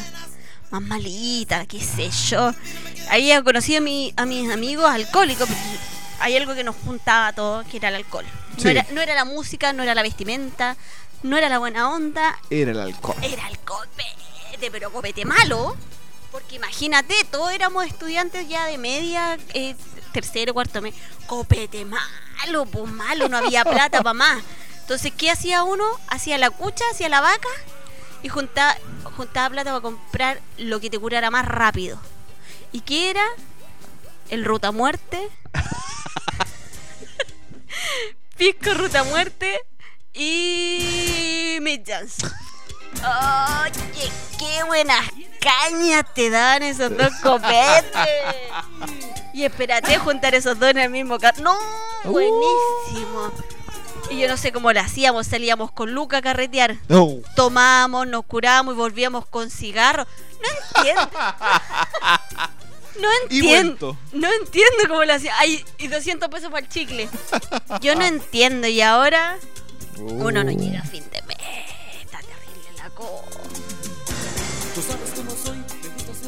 Más 0.71 0.81
malita, 0.83 1.65
qué 1.65 1.81
sé 1.81 2.11
yo. 2.29 2.53
Ahí 3.09 3.29
ya 3.29 3.41
conocí 3.41 3.75
a, 3.75 3.81
mi, 3.81 4.13
a 4.15 4.25
mis 4.27 4.51
amigos 4.51 4.85
alcohólicos. 4.85 5.49
pero 5.49 5.98
Hay 6.19 6.35
algo 6.37 6.55
que 6.55 6.63
nos 6.63 6.75
juntaba 6.75 7.27
a 7.27 7.33
todos, 7.33 7.65
que 7.67 7.77
era 7.77 7.89
el 7.89 7.95
alcohol. 7.95 8.25
No, 8.63 8.69
era, 8.69 8.85
no 8.91 9.01
era 9.01 9.15
la 9.15 9.25
música, 9.25 9.73
no 9.73 9.83
era 9.83 9.95
la 9.95 10.01
vestimenta, 10.01 10.75
no 11.23 11.37
era 11.37 11.49
la 11.49 11.59
buena 11.59 11.89
onda, 11.89 12.37
Era 12.49 12.71
el 12.71 12.79
alcohol. 12.79 13.15
era 13.21 13.47
el 13.47 13.57
copete, 13.59 14.71
pero 14.71 14.91
copete 14.91 15.25
malo. 15.25 15.75
Porque 16.31 16.57
imagínate, 16.57 17.15
todos 17.31 17.51
éramos 17.51 17.85
estudiantes 17.87 18.47
ya 18.47 18.65
de 18.67 18.77
media, 18.77 19.37
eh, 19.53 19.75
tercero, 20.11 20.53
cuarto 20.53 20.81
mes. 20.81 20.93
Copete 21.25 21.85
malo, 21.85 22.65
pues 22.65 22.91
malo, 22.91 23.27
no 23.29 23.37
había 23.37 23.63
plata 23.63 24.03
para 24.03 24.13
más. 24.13 24.43
Entonces, 24.81 25.11
¿qué 25.17 25.31
hacía 25.31 25.63
uno? 25.63 25.85
Hacía 26.07 26.37
la 26.37 26.49
cucha, 26.51 26.83
hacía 26.91 27.09
la 27.09 27.21
vaca 27.21 27.49
y 28.21 28.29
juntaba, 28.29 28.75
juntaba 29.15 29.49
plata 29.49 29.69
para 29.71 29.81
comprar 29.81 30.39
lo 30.57 30.79
que 30.79 30.89
te 30.89 30.99
curara 30.99 31.31
más 31.31 31.45
rápido. 31.47 31.99
¿Y 32.71 32.81
qué 32.81 33.09
era? 33.09 33.23
El 34.29 34.45
ruta 34.45 34.71
muerte. 34.71 35.29
Pisco 38.39 38.73
ruta 38.73 39.03
muerte 39.03 39.59
y 40.13 41.57
Mid 41.59 41.81
Chance. 41.85 42.25
Oye, 42.95 44.11
qué 44.39 44.63
buenas 44.63 45.05
cañas 45.41 46.05
te 46.15 46.29
dan 46.29 46.63
esos 46.63 46.95
dos 46.95 47.11
copetes. 47.21 47.91
Y 49.33 49.43
espérate 49.43 49.97
juntar 49.97 50.35
esos 50.35 50.57
dos 50.57 50.69
en 50.69 50.77
el 50.77 50.89
mismo 50.89 51.19
carro. 51.19 51.43
No, 51.43 51.57
buenísimo. 52.05 53.29
Y 54.09 54.19
yo 54.19 54.29
no 54.29 54.37
sé 54.37 54.53
cómo 54.53 54.71
lo 54.71 54.79
hacíamos, 54.79 55.27
salíamos 55.27 55.73
con 55.73 55.91
Luca 55.91 56.19
a 56.19 56.21
carretear. 56.21 56.77
No. 56.87 57.17
Tomábamos, 57.35 58.07
nos 58.07 58.23
curábamos 58.23 58.73
y 58.73 58.77
volvíamos 58.77 59.25
con 59.25 59.49
cigarros. 59.49 60.07
No 60.41 60.79
entiendo. 60.79 61.09
No 62.99 63.07
entiendo. 63.23 63.97
No 64.13 64.27
entiendo 64.31 64.77
cómo 64.87 65.03
lo 65.05 65.13
hacía. 65.13 65.33
Ay, 65.39 65.63
y 65.77 65.87
200 65.87 66.29
pesos 66.29 66.49
para 66.51 66.65
el 66.65 66.69
chicle. 66.71 67.09
Yo 67.81 67.95
no 67.95 68.05
entiendo. 68.05 68.67
Y 68.67 68.81
ahora 68.81 69.37
uno 69.97 70.43
no 70.43 70.51
llega 70.51 70.79
a 70.81 70.83
fin 70.83 71.03
de 71.11 71.21
mes. 71.23 71.37
Está 72.01 72.19
terrible 72.19 72.69
la 72.77 72.89
cosa. 72.91 73.25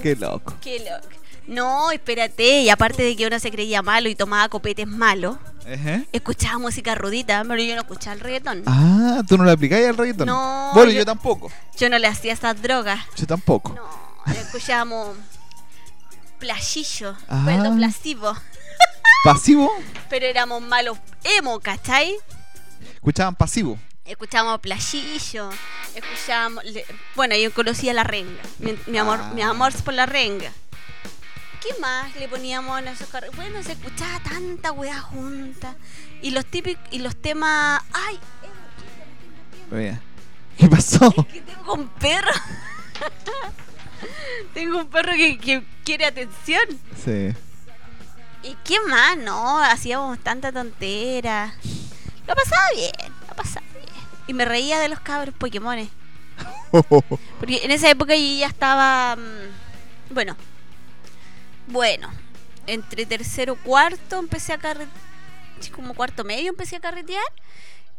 Qué 0.01 0.15
loco. 0.15 0.53
Qué 0.61 0.79
loco. 0.79 1.07
No, 1.47 1.91
espérate. 1.91 2.61
Y 2.61 2.69
aparte 2.69 3.03
de 3.03 3.15
que 3.15 3.27
uno 3.27 3.39
se 3.39 3.51
creía 3.51 3.81
malo 3.81 4.09
y 4.09 4.15
tomaba 4.15 4.47
copetes 4.49 4.87
malos, 4.87 5.37
Ajá. 5.61 6.03
escuchaba 6.11 6.57
música 6.59 6.95
rudita, 6.95 7.43
pero 7.47 7.61
yo 7.61 7.75
no 7.75 7.81
escuchaba 7.81 8.13
el 8.13 8.19
reggaetón. 8.21 8.63
Ah, 8.65 9.21
¿tú 9.27 9.37
no 9.37 9.43
le 9.45 9.51
aplicáis 9.51 9.87
al 9.87 9.97
reggaetón? 9.97 10.27
No, 10.27 10.71
Bueno, 10.73 10.91
yo, 10.91 10.99
yo- 10.99 11.05
tampoco. 11.05 11.51
Yo 11.77 11.89
no 11.89 11.99
le 11.99 12.07
hacía 12.07 12.33
esas 12.33 12.61
drogas. 12.61 12.99
Yo 13.15 13.27
tampoco. 13.27 13.73
No, 13.73 14.33
escuchábamos 14.33 15.17
playillo, 16.41 17.15
Ah. 17.29 17.43
perdón, 17.45 17.77
plasivo. 17.77 18.35
¿Pasivo? 19.23 19.71
Pero 20.09 20.25
éramos 20.25 20.61
malos 20.61 20.97
emo, 21.23 21.59
¿cachai? 21.61 22.15
Escuchaban 22.95 23.35
pasivo. 23.35 23.79
Escuchábamos 24.03 24.59
playillo, 24.59 25.49
escuchábamos... 25.95 26.63
bueno, 27.15 27.35
yo 27.37 27.53
conocía 27.53 27.93
la 27.93 28.03
renga, 28.03 28.41
mi, 28.59 28.77
mi 28.87 28.97
amor, 28.97 29.19
Ah. 29.21 29.31
mi 29.33 29.41
amor 29.43 29.71
por 29.83 29.93
la 29.93 30.05
renga. 30.07 30.51
¿Qué 31.61 31.69
más 31.79 32.13
le 32.15 32.27
poníamos 32.27 32.79
en 32.79 32.87
esos 32.87 33.07
carros? 33.09 33.33
Bueno, 33.35 33.61
se 33.63 33.73
escuchaba 33.73 34.19
tanta 34.23 34.71
weá 34.71 34.99
junta. 34.99 35.75
Y 36.23 36.31
los 36.31 36.43
típicos, 36.47 36.83
y 36.89 36.97
los 36.99 37.15
temas... 37.15 37.81
¡Ay! 37.93 38.19
Oye, 39.71 39.99
¿Qué 40.57 40.67
pasó? 40.67 41.11
que 41.31 41.41
tengo 41.41 41.75
un 41.75 41.87
perro. 41.89 42.31
tengo 44.53 44.79
un 44.79 44.87
perro 44.87 45.13
que, 45.13 45.37
que 45.37 45.63
quiere 45.83 46.05
atención. 46.05 46.63
Sí. 47.03 47.33
¿Y 48.43 48.55
qué 48.63 48.79
más? 48.87 49.17
No, 49.17 49.59
hacíamos 49.59 50.19
tanta 50.19 50.51
tontera. 50.51 51.53
Lo 52.27 52.35
pasaba 52.35 52.63
bien, 52.75 53.13
lo 53.27 53.35
pasaba 53.35 53.65
bien. 53.73 53.87
Y 54.27 54.33
me 54.33 54.45
reía 54.45 54.79
de 54.79 54.89
los 54.89 54.99
cabros 54.99 55.35
Pokémones. 55.35 55.89
Porque 57.39 57.63
en 57.63 57.71
esa 57.71 57.89
época 57.89 58.15
yo 58.15 58.23
ya 58.39 58.47
estaba. 58.47 59.15
mm, 59.15 60.13
Bueno. 60.13 60.35
Bueno. 61.67 62.09
Entre 62.67 63.05
tercero 63.05 63.55
cuarto 63.55 64.19
empecé 64.19 64.53
a 64.53 64.57
carretear. 64.57 64.95
Como 65.73 65.93
cuarto 65.93 66.23
medio 66.23 66.49
empecé 66.49 66.77
a 66.77 66.79
carretear. 66.79 67.23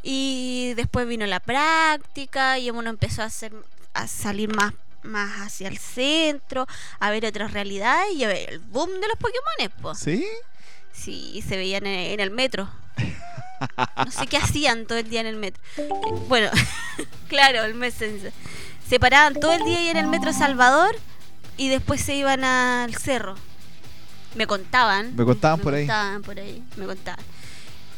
Y 0.03 0.73
después 0.75 1.07
vino 1.07 1.27
la 1.27 1.41
práctica. 1.41 2.59
Y 2.59 2.71
uno 2.71 2.91
empezó 2.91 3.23
a 3.23 3.27
hacer 3.27 3.53
a 3.95 4.09
salir 4.09 4.55
más, 4.55 4.73
más 5.03 5.41
hacia 5.41 5.69
el 5.69 5.79
centro. 5.79 6.67
A 7.01 7.11
ver 7.11 7.27
otras 7.27 7.53
realidades. 7.53 8.15
Y 8.15 8.25
a 8.25 8.29
ver 8.29 8.51
el 8.51 8.59
boom 8.59 8.89
de 9.01 9.09
los 9.09 9.17
Pokémones, 9.19 9.71
pues. 9.81 9.99
¿Sí? 9.99 10.27
Sí, 10.93 11.43
se 11.47 11.57
veían 11.57 11.87
en, 11.87 12.21
el 12.21 12.31
metro. 12.31 12.69
No 13.97 14.11
sé 14.11 14.27
qué 14.27 14.37
hacían 14.37 14.87
todo 14.87 14.99
el 14.99 15.09
día 15.09 15.21
en 15.21 15.27
el 15.27 15.37
metro. 15.37 15.63
Bueno, 16.29 16.51
claro, 17.29 17.65
el 17.65 17.75
Messenger. 17.75 18.33
Se 18.89 19.01
paraban 19.01 19.35
todo 19.35 19.53
el 19.53 19.65
día 19.65 19.79
ahí 19.79 19.89
en 19.89 19.97
el 19.97 20.07
metro 20.07 20.33
Salvador 20.33 20.95
y 21.57 21.69
después 21.69 22.01
se 22.01 22.15
iban 22.15 22.45
al 22.45 22.95
cerro. 22.95 23.37
Me 24.35 24.47
contaban. 24.47 25.15
Me 25.17 25.25
contaban 25.25 25.61
por 25.61 25.75
ahí. 25.75 25.83
Me 25.83 25.89
contaban 25.89 26.23
por 26.23 26.39
ahí, 26.39 26.65
me 26.77 26.87
contaban. 26.87 27.25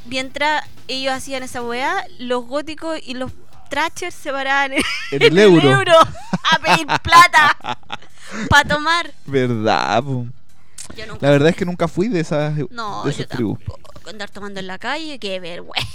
Mientras 0.07 0.65
ellos 0.87 1.15
hacían 1.15 1.43
esa 1.43 1.63
weá, 1.63 2.05
los 2.19 2.45
góticos 2.47 2.99
y 3.03 3.15
los 3.15 3.33
trashers 3.69 4.15
se 4.15 4.31
paraban 4.33 4.73
en, 4.75 4.83
En 5.11 5.23
el 5.23 5.39
euro. 5.39 5.99
a 6.01 6.59
pedir 6.59 6.87
plata 7.03 7.57
para 8.51 8.69
tomar. 8.69 9.13
¿Verdad? 9.27 10.03
po? 10.03 10.27
Yo 10.97 11.07
nunca 11.07 11.27
La 11.27 11.31
verdad 11.33 11.49
es 11.49 11.57
que 11.57 11.65
nunca 11.65 11.89
fui 11.89 12.09
de 12.09 12.21
esas, 12.21 12.55
No, 12.71 13.05
de 13.05 13.13
yo 13.13 13.23
esas 13.23 13.29
tribus. 13.29 13.59
tampoco. 13.59 14.11
andar 14.11 14.31
tomando 14.31 14.61
en 14.61 14.67
la 14.67 14.79
calle, 14.79 15.19
qué 15.19 15.41
vergüenza. 15.41 15.89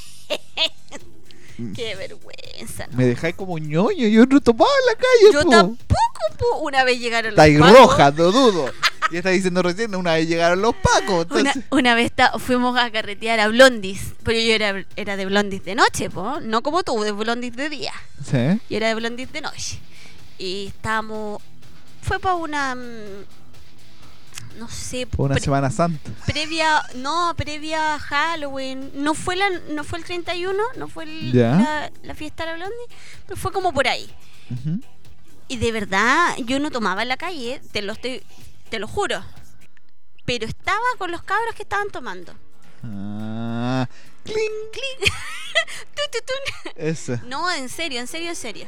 qué 1.76 1.96
vergüenza. 1.96 2.88
¿no? 2.88 2.98
Me 2.98 3.06
dejáis 3.06 3.36
como 3.36 3.58
ñoño, 3.58 4.08
yo 4.08 4.26
no 4.26 4.40
tomaba 4.42 4.72
en 4.82 4.86
la 4.88 4.96
calle, 4.96 5.34
Yo 5.34 5.42
po. 5.44 5.50
tampoco, 5.50 6.38
po. 6.38 6.58
una 6.60 6.84
vez 6.84 7.00
llegaron 7.00 7.36
los 7.36 7.46
pacos. 7.48 7.72
roja, 7.80 8.12
no 8.12 8.32
dudo. 8.32 8.72
Y 9.12 9.18
está 9.18 9.30
diciendo 9.30 9.62
recién, 9.63 9.96
una 9.96 10.13
vez 10.13 10.28
llegaron 10.28 10.62
los 10.62 10.75
pacos. 10.75 11.25
Una, 11.32 11.39
Entonces, 11.51 11.63
una 11.72 11.96
vez 11.96 12.12
ta- 12.12 12.34
fuimos 12.38 12.78
a 12.78 12.92
carretear 12.92 13.39
a 13.39 13.48
Blondis, 13.48 14.13
pero 14.24 14.39
yo 14.39 14.54
era, 14.54 14.86
era 14.96 15.18
de 15.18 15.25
Blondis 15.25 15.63
de 15.63 15.75
noche, 15.75 16.10
po, 16.10 16.39
no 16.42 16.62
como 16.62 16.84
tú, 16.84 17.01
de 17.01 17.12
Blondis 17.12 17.56
de 17.56 17.70
día. 17.70 17.94
¿Sí? 18.24 18.38
Yo 18.70 18.78
era 18.78 18.88
de 18.89 18.96
Blondis 18.96 19.32
de 19.32 19.42
noche. 19.42 19.80
Y 20.38 20.68
estábamos. 20.68 21.42
Fue 22.01 22.20
para 22.20 22.36
una. 22.36 22.75
mm, 22.75 23.25
No 24.60 24.68
sé. 24.70 25.08
Fue 25.16 25.25
una 25.25 25.36
pre- 25.36 25.44
Semana 25.44 25.70
Santa. 25.72 26.12
previa. 26.25 26.82
No, 26.96 27.34
previa 27.36 27.96
a 27.96 28.00
Halloween. 28.00 28.92
No 28.96 29.13
fue, 29.13 29.36
la, 29.36 29.50
no 29.72 29.84
fue 29.84 30.00
el 30.00 30.06
31, 30.06 30.54
no 30.78 30.88
fue 30.88 31.06
el- 31.06 31.36
la, 31.38 31.92
la 32.04 32.16
fiesta 32.16 32.46
de 32.46 32.51
la 32.51 32.58
Blondie, 32.58 32.96
pero 33.25 33.39
fue 33.39 33.51
como 33.51 33.74
por 33.74 33.88
ahí. 33.88 34.10
Y 35.48 35.58
de 35.58 35.72
verdad, 35.72 36.36
yo 36.46 36.60
no 36.60 36.70
tomaba 36.72 37.01
en 37.01 37.08
la 37.10 37.18
calle, 37.18 37.62
te 37.72 37.82
lo 37.82 37.94
estoy. 37.94 38.22
Te 38.70 38.80
lo 38.80 38.88
juro. 38.88 39.24
Pero 40.26 40.46
estaba 40.46 40.86
con 40.98 41.12
los 41.12 41.24
cabros 41.24 41.56
que 41.56 41.64
estaban 41.64 41.90
tomando. 41.90 42.34
Ah, 42.84 43.88
cling, 44.24 44.72
Clic. 44.72 45.14
Tu, 45.96 46.02
tu, 46.12 46.26
tu. 46.26 46.72
eso. 46.76 47.20
No, 47.26 47.52
en 47.52 47.70
serio, 47.70 48.00
en 48.00 48.08
serio, 48.08 48.30
en 48.30 48.36
serio. 48.36 48.68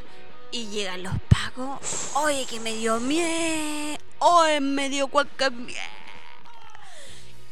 Y 0.51 0.67
llegan 0.67 1.03
los 1.03 1.13
pacos. 1.29 1.79
Oye, 2.15 2.46
que 2.46 2.60
me 2.60 2.74
dio 2.75 3.00
miedo. 3.00 3.98
Oye, 4.20 4.60
me 4.60 4.89
dio 4.89 5.08
cualquier 5.08 5.51
miedo. 5.51 5.79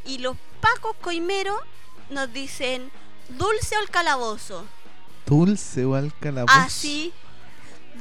Y 0.06 0.18
los 0.20 0.36
pacos 0.60 0.96
coimeros 1.02 1.60
nos 2.10 2.32
dicen 2.34 2.92
dulce 3.30 3.76
o 3.78 3.80
al 3.80 3.90
calabozo. 3.90 4.66
Dulce 5.26 5.86
o 5.86 5.96
al 5.96 6.14
calabozo. 6.20 6.60
Así. 6.60 7.14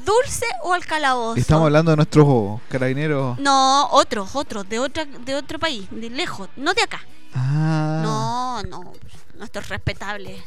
Dulce 0.09 0.47
o 0.63 0.73
al 0.73 0.87
calabozo. 0.87 1.39
Estamos 1.39 1.67
hablando 1.67 1.91
de 1.91 1.97
nuestros 1.97 2.63
carabineros. 2.71 3.39
No, 3.39 3.89
otros, 3.91 4.35
otros, 4.35 4.67
de 4.67 4.79
otra, 4.79 5.05
de 5.05 5.35
otro 5.35 5.59
país, 5.59 5.87
de 5.91 6.09
lejos, 6.09 6.49
no 6.57 6.73
de 6.73 6.83
acá. 6.83 7.03
Ah. 7.35 8.01
No, 8.03 8.63
no, 8.63 8.93
nuestros 9.35 9.69
respetables. 9.69 10.43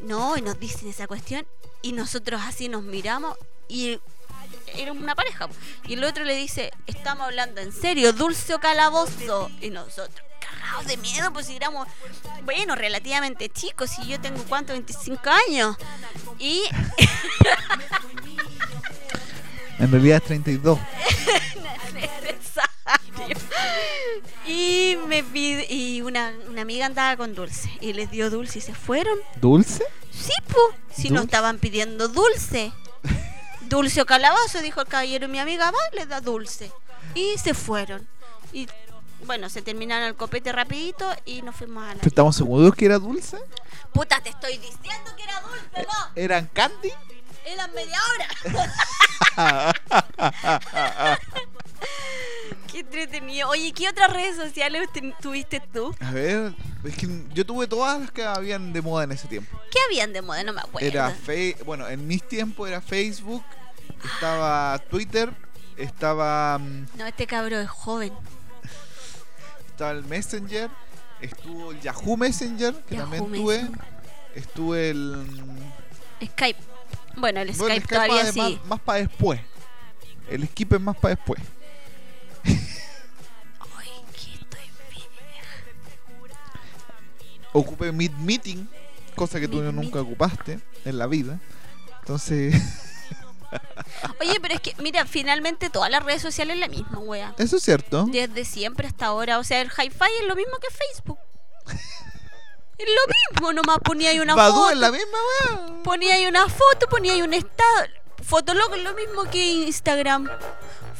No, 0.00 0.38
y 0.38 0.40
nos 0.40 0.58
dicen 0.58 0.88
esa 0.88 1.06
cuestión 1.06 1.46
y 1.82 1.92
nosotros 1.92 2.40
así 2.42 2.70
nos 2.70 2.82
miramos 2.82 3.36
y 3.68 4.00
era 4.74 4.92
una 4.92 5.14
pareja. 5.14 5.50
Y 5.86 5.92
el 5.92 6.04
otro 6.04 6.24
le 6.24 6.34
dice, 6.34 6.70
estamos 6.86 7.26
hablando 7.26 7.60
en 7.60 7.72
serio, 7.72 8.14
dulce 8.14 8.54
o 8.54 8.58
calabozo. 8.58 9.50
Y 9.60 9.68
nosotros, 9.68 10.26
cagados 10.40 10.86
de 10.86 10.96
miedo, 10.96 11.30
pues 11.30 11.46
si 11.46 11.56
éramos, 11.56 11.86
bueno, 12.44 12.74
relativamente 12.74 13.50
chicos, 13.50 13.90
y 14.02 14.08
yo 14.08 14.18
tengo 14.18 14.42
cuánto, 14.48 14.72
25 14.72 15.20
años. 15.48 15.76
Y 16.38 16.62
En 19.78 19.90
realidad 19.90 20.18
es 20.18 20.24
32. 20.24 20.78
necesario. 21.94 23.36
Y 24.46 24.96
me 25.08 25.24
pide, 25.24 25.66
y 25.68 26.02
una, 26.02 26.32
una 26.48 26.62
amiga 26.62 26.86
andaba 26.86 27.16
con 27.16 27.34
dulce 27.34 27.68
y 27.80 27.92
les 27.92 28.10
dio 28.12 28.30
dulce 28.30 28.60
y 28.60 28.62
se 28.62 28.74
fueron. 28.74 29.18
¿Dulce? 29.40 29.82
Sí, 30.12 30.32
po, 30.46 30.60
si 30.94 31.08
¿Dulce? 31.08 31.24
estaban 31.24 31.58
pidiendo 31.58 32.06
dulce. 32.08 32.72
Dulce 33.62 34.00
o 34.00 34.06
calabazo, 34.06 34.62
dijo 34.62 34.80
el 34.80 34.86
caballero. 34.86 35.28
Mi 35.28 35.40
amiga 35.40 35.72
va, 35.72 35.78
les 35.92 36.08
da 36.08 36.20
dulce. 36.20 36.70
Y 37.16 37.36
se 37.38 37.54
fueron. 37.54 38.06
Y 38.52 38.68
bueno, 39.24 39.48
se 39.48 39.62
terminaron 39.62 40.06
el 40.06 40.14
copete 40.14 40.52
rapidito 40.52 41.12
y 41.24 41.42
nos 41.42 41.56
fuimos 41.56 41.82
a 41.82 41.88
la... 41.88 41.94
¿Pero 41.94 42.06
¿Estamos 42.08 42.36
seguros 42.36 42.74
que 42.76 42.84
era 42.84 42.98
dulce? 43.00 43.38
Puta, 43.92 44.20
te 44.20 44.30
estoy 44.30 44.58
diciendo 44.58 45.10
que 45.16 45.24
era 45.24 45.40
dulce, 45.40 45.82
no. 45.82 46.10
¿Eran 46.14 46.46
candy? 46.52 46.92
Era 47.46 47.68
media 47.68 47.98
hora. 48.10 48.28
Qué 52.70 52.80
entretenido. 52.80 53.48
Oye, 53.48 53.72
¿qué 53.72 53.88
otras 53.88 54.12
redes 54.12 54.36
sociales 54.36 54.88
tuviste 55.20 55.60
tú? 55.72 55.94
A 56.00 56.10
ver, 56.10 56.52
es 56.84 56.96
que 56.96 57.08
yo 57.32 57.46
tuve 57.46 57.66
todas 57.66 58.00
las 58.00 58.10
que 58.10 58.24
habían 58.24 58.72
de 58.72 58.82
moda 58.82 59.04
en 59.04 59.12
ese 59.12 59.28
tiempo. 59.28 59.58
¿Qué 59.70 59.78
habían 59.86 60.12
de 60.12 60.22
moda? 60.22 60.42
No 60.42 60.52
me 60.52 60.60
acuerdo. 60.60 60.86
Era 60.86 61.10
fe 61.10 61.56
bueno, 61.64 61.86
en 61.88 62.06
mis 62.06 62.26
tiempos 62.26 62.68
era 62.68 62.80
Facebook, 62.80 63.44
estaba 64.04 64.78
Twitter, 64.90 65.32
estaba, 65.76 66.58
mm, 66.58 66.86
No, 66.96 67.06
este 67.06 67.26
cabro 67.26 67.58
es 67.60 67.68
joven. 67.70 68.12
estaba 69.68 69.92
el 69.92 70.04
Messenger, 70.04 70.68
estuvo 71.20 71.70
el 71.70 71.80
Yahoo 71.80 72.16
Messenger, 72.16 72.74
que 72.84 72.96
Yahoo 72.96 73.10
también 73.10 73.24
tuve, 73.32 73.58
Messenger. 73.62 73.84
estuve 74.34 74.90
el, 74.90 75.16
mm, 75.18 76.26
Skype. 76.26 76.75
Bueno, 77.16 77.40
el 77.40 77.52
bueno, 77.52 77.74
el 77.74 77.82
Skype 77.82 77.86
todavía 77.86 78.24
más, 78.24 78.32
sí. 78.32 78.60
más, 78.66 78.80
para 78.80 78.98
después. 79.00 79.40
El 80.28 80.46
skip 80.48 80.72
es 80.72 80.80
más 80.80 80.96
para 80.96 81.14
después. 81.14 81.40
Ay, 82.44 83.90
que 84.12 84.34
estoy. 84.34 84.60
Ocupé 87.52 87.92
Meet 87.92 88.12
Meeting, 88.18 88.68
cosa 89.14 89.40
que 89.40 89.48
tú 89.48 89.58
Meet 89.58 89.74
nunca 89.74 90.00
ocupaste 90.00 90.58
en 90.84 90.98
la 90.98 91.06
vida. 91.06 91.40
Entonces, 92.00 92.54
Oye, 94.20 94.38
pero 94.40 94.54
es 94.54 94.60
que, 94.60 94.74
mira, 94.78 95.06
finalmente 95.06 95.70
todas 95.70 95.90
las 95.90 96.02
redes 96.02 96.22
sociales 96.22 96.54
es 96.54 96.60
la 96.60 96.68
misma, 96.68 96.98
wea. 96.98 97.34
eso 97.38 97.56
es 97.56 97.62
cierto. 97.62 98.06
Desde 98.10 98.44
siempre 98.44 98.86
hasta 98.86 99.06
ahora. 99.06 99.38
O 99.38 99.44
sea, 99.44 99.60
el 99.60 99.68
hi-fi 99.68 100.10
es 100.20 100.28
lo 100.28 100.36
mismo 100.36 100.52
que 100.60 100.68
Facebook. 100.74 101.18
Es 102.78 102.86
lo 102.86 103.40
mismo, 103.40 103.52
nomás 103.52 103.78
ponía 103.82 104.10
ahí 104.10 104.18
una 104.18 104.34
Badoo 104.34 104.54
foto. 104.56 104.70
es 104.70 104.78
la 104.78 104.90
misma, 104.92 105.18
weá. 105.40 105.82
Ponía 105.82 106.14
ahí 106.14 106.26
una 106.26 106.48
foto, 106.48 106.88
ponía 106.90 107.14
ahí 107.14 107.22
un 107.22 107.32
estado. 107.34 107.86
Fotolog 108.22 108.74
es 108.74 108.82
lo 108.82 108.92
mismo 108.94 109.24
que 109.30 109.42
Instagram. 109.44 110.28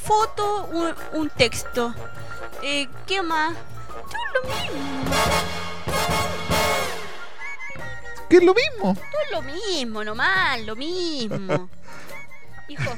Foto, 0.03 0.65
un, 0.67 0.95
un 1.13 1.31
texto. 1.31 1.95
Eh, 2.63 2.89
¿Qué 3.07 3.21
más? 3.23 3.55
Todo 3.89 4.43
lo 4.43 4.49
mismo. 4.49 5.11
Que 8.31 8.37
es 8.39 8.43
lo 8.43 8.55
mismo. 8.55 8.95
Todo 8.95 9.41
lo 9.41 9.43
mismo, 9.43 10.05
nomás, 10.05 10.61
lo 10.63 10.77
mismo. 10.77 11.69
Hijo, 12.69 12.97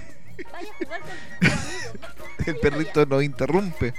vaya 0.52 0.70
a 0.70 0.84
jugar 0.84 1.00
con 1.00 1.10
tu 1.40 1.46
amigo. 1.46 2.16
El 2.46 2.56
perrito 2.60 3.06
nos 3.06 3.22
interrumpe. 3.22 3.92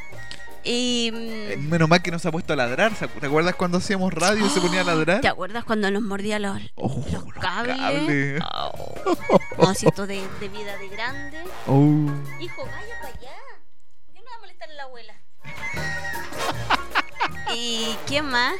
Y, 0.64 1.12
Eh, 1.14 1.56
mm, 1.58 1.70
Menos 1.70 1.90
mal 1.90 2.02
que 2.02 2.12
no 2.12 2.20
se 2.20 2.28
ha 2.28 2.32
puesto 2.32 2.54
a 2.54 2.56
ladrar. 2.56 2.96
¿se 2.96 3.06
acu- 3.08 3.20
¿Te 3.20 3.28
acuerdas 3.28 3.56
cuando 3.56 3.78
hacíamos 3.78 4.14
radio 4.14 4.46
y 4.46 4.50
se 4.50 4.60
ponía 4.62 4.82
a 4.82 4.84
ladrar? 4.84 5.22
¿Te 5.22 5.28
acuerdas 5.28 5.64
cuando 5.64 5.90
nos 5.92 6.02
mordía 6.02 6.40
los, 6.40 6.60
Oh, 6.76 7.04
los 7.12 7.24
los 7.24 7.34
cables? 7.36 7.78
cables. 7.78 8.42
Oh. 8.54 9.40
No, 9.58 9.74
si 9.74 9.88
esto 9.88 10.08
de, 10.08 10.22
de 10.40 10.48
vida 10.50 10.78
de 10.78 10.88
grande. 10.90 11.44
Oh. 11.68 11.82
Hijo, 12.40 12.66
vaya 12.66 12.96
para 13.02 13.14
allá. 13.16 13.36
¿Por 14.06 14.16
qué 14.16 14.20
no 14.22 14.26
va 14.32 14.36
a 14.36 14.40
molestar 14.40 14.70
a 14.70 14.74
la 14.74 14.84
abuela? 14.84 15.14
¿Y 17.56 17.96
qué 18.08 18.22
más? 18.22 18.56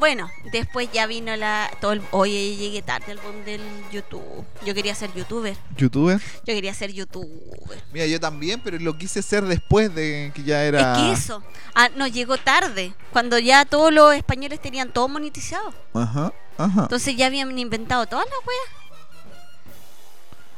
Bueno, 0.00 0.30
después 0.50 0.90
ya 0.90 1.06
vino 1.06 1.36
la. 1.36 1.70
Todo 1.78 1.92
el, 1.92 2.00
oye, 2.10 2.56
llegué 2.56 2.80
tarde 2.80 3.12
al 3.12 3.18
boom 3.18 3.44
del 3.44 3.60
YouTube. 3.92 4.46
Yo 4.64 4.74
quería 4.74 4.94
ser 4.94 5.12
youtuber. 5.12 5.54
¿Youtuber? 5.76 6.18
Yo 6.18 6.54
quería 6.54 6.72
ser 6.72 6.90
youtuber. 6.90 7.84
Mira, 7.92 8.06
yo 8.06 8.18
también, 8.18 8.62
pero 8.64 8.78
lo 8.78 8.96
quise 8.96 9.18
hacer 9.20 9.44
después 9.44 9.94
de 9.94 10.32
que 10.34 10.42
ya 10.42 10.64
era. 10.64 10.80
Es 10.80 10.98
que 10.98 11.12
eso. 11.12 11.42
Ah, 11.74 11.90
nos 11.96 12.10
llegó 12.12 12.38
tarde. 12.38 12.94
Cuando 13.12 13.38
ya 13.38 13.66
todos 13.66 13.92
los 13.92 14.14
españoles 14.14 14.58
tenían 14.62 14.90
todo 14.90 15.06
monetizado. 15.06 15.74
Ajá, 15.92 16.32
ajá. 16.56 16.82
Entonces 16.84 17.14
ya 17.14 17.26
habían 17.26 17.56
inventado 17.58 18.06
todas 18.06 18.24
las 18.24 18.38
weas. 18.46 19.76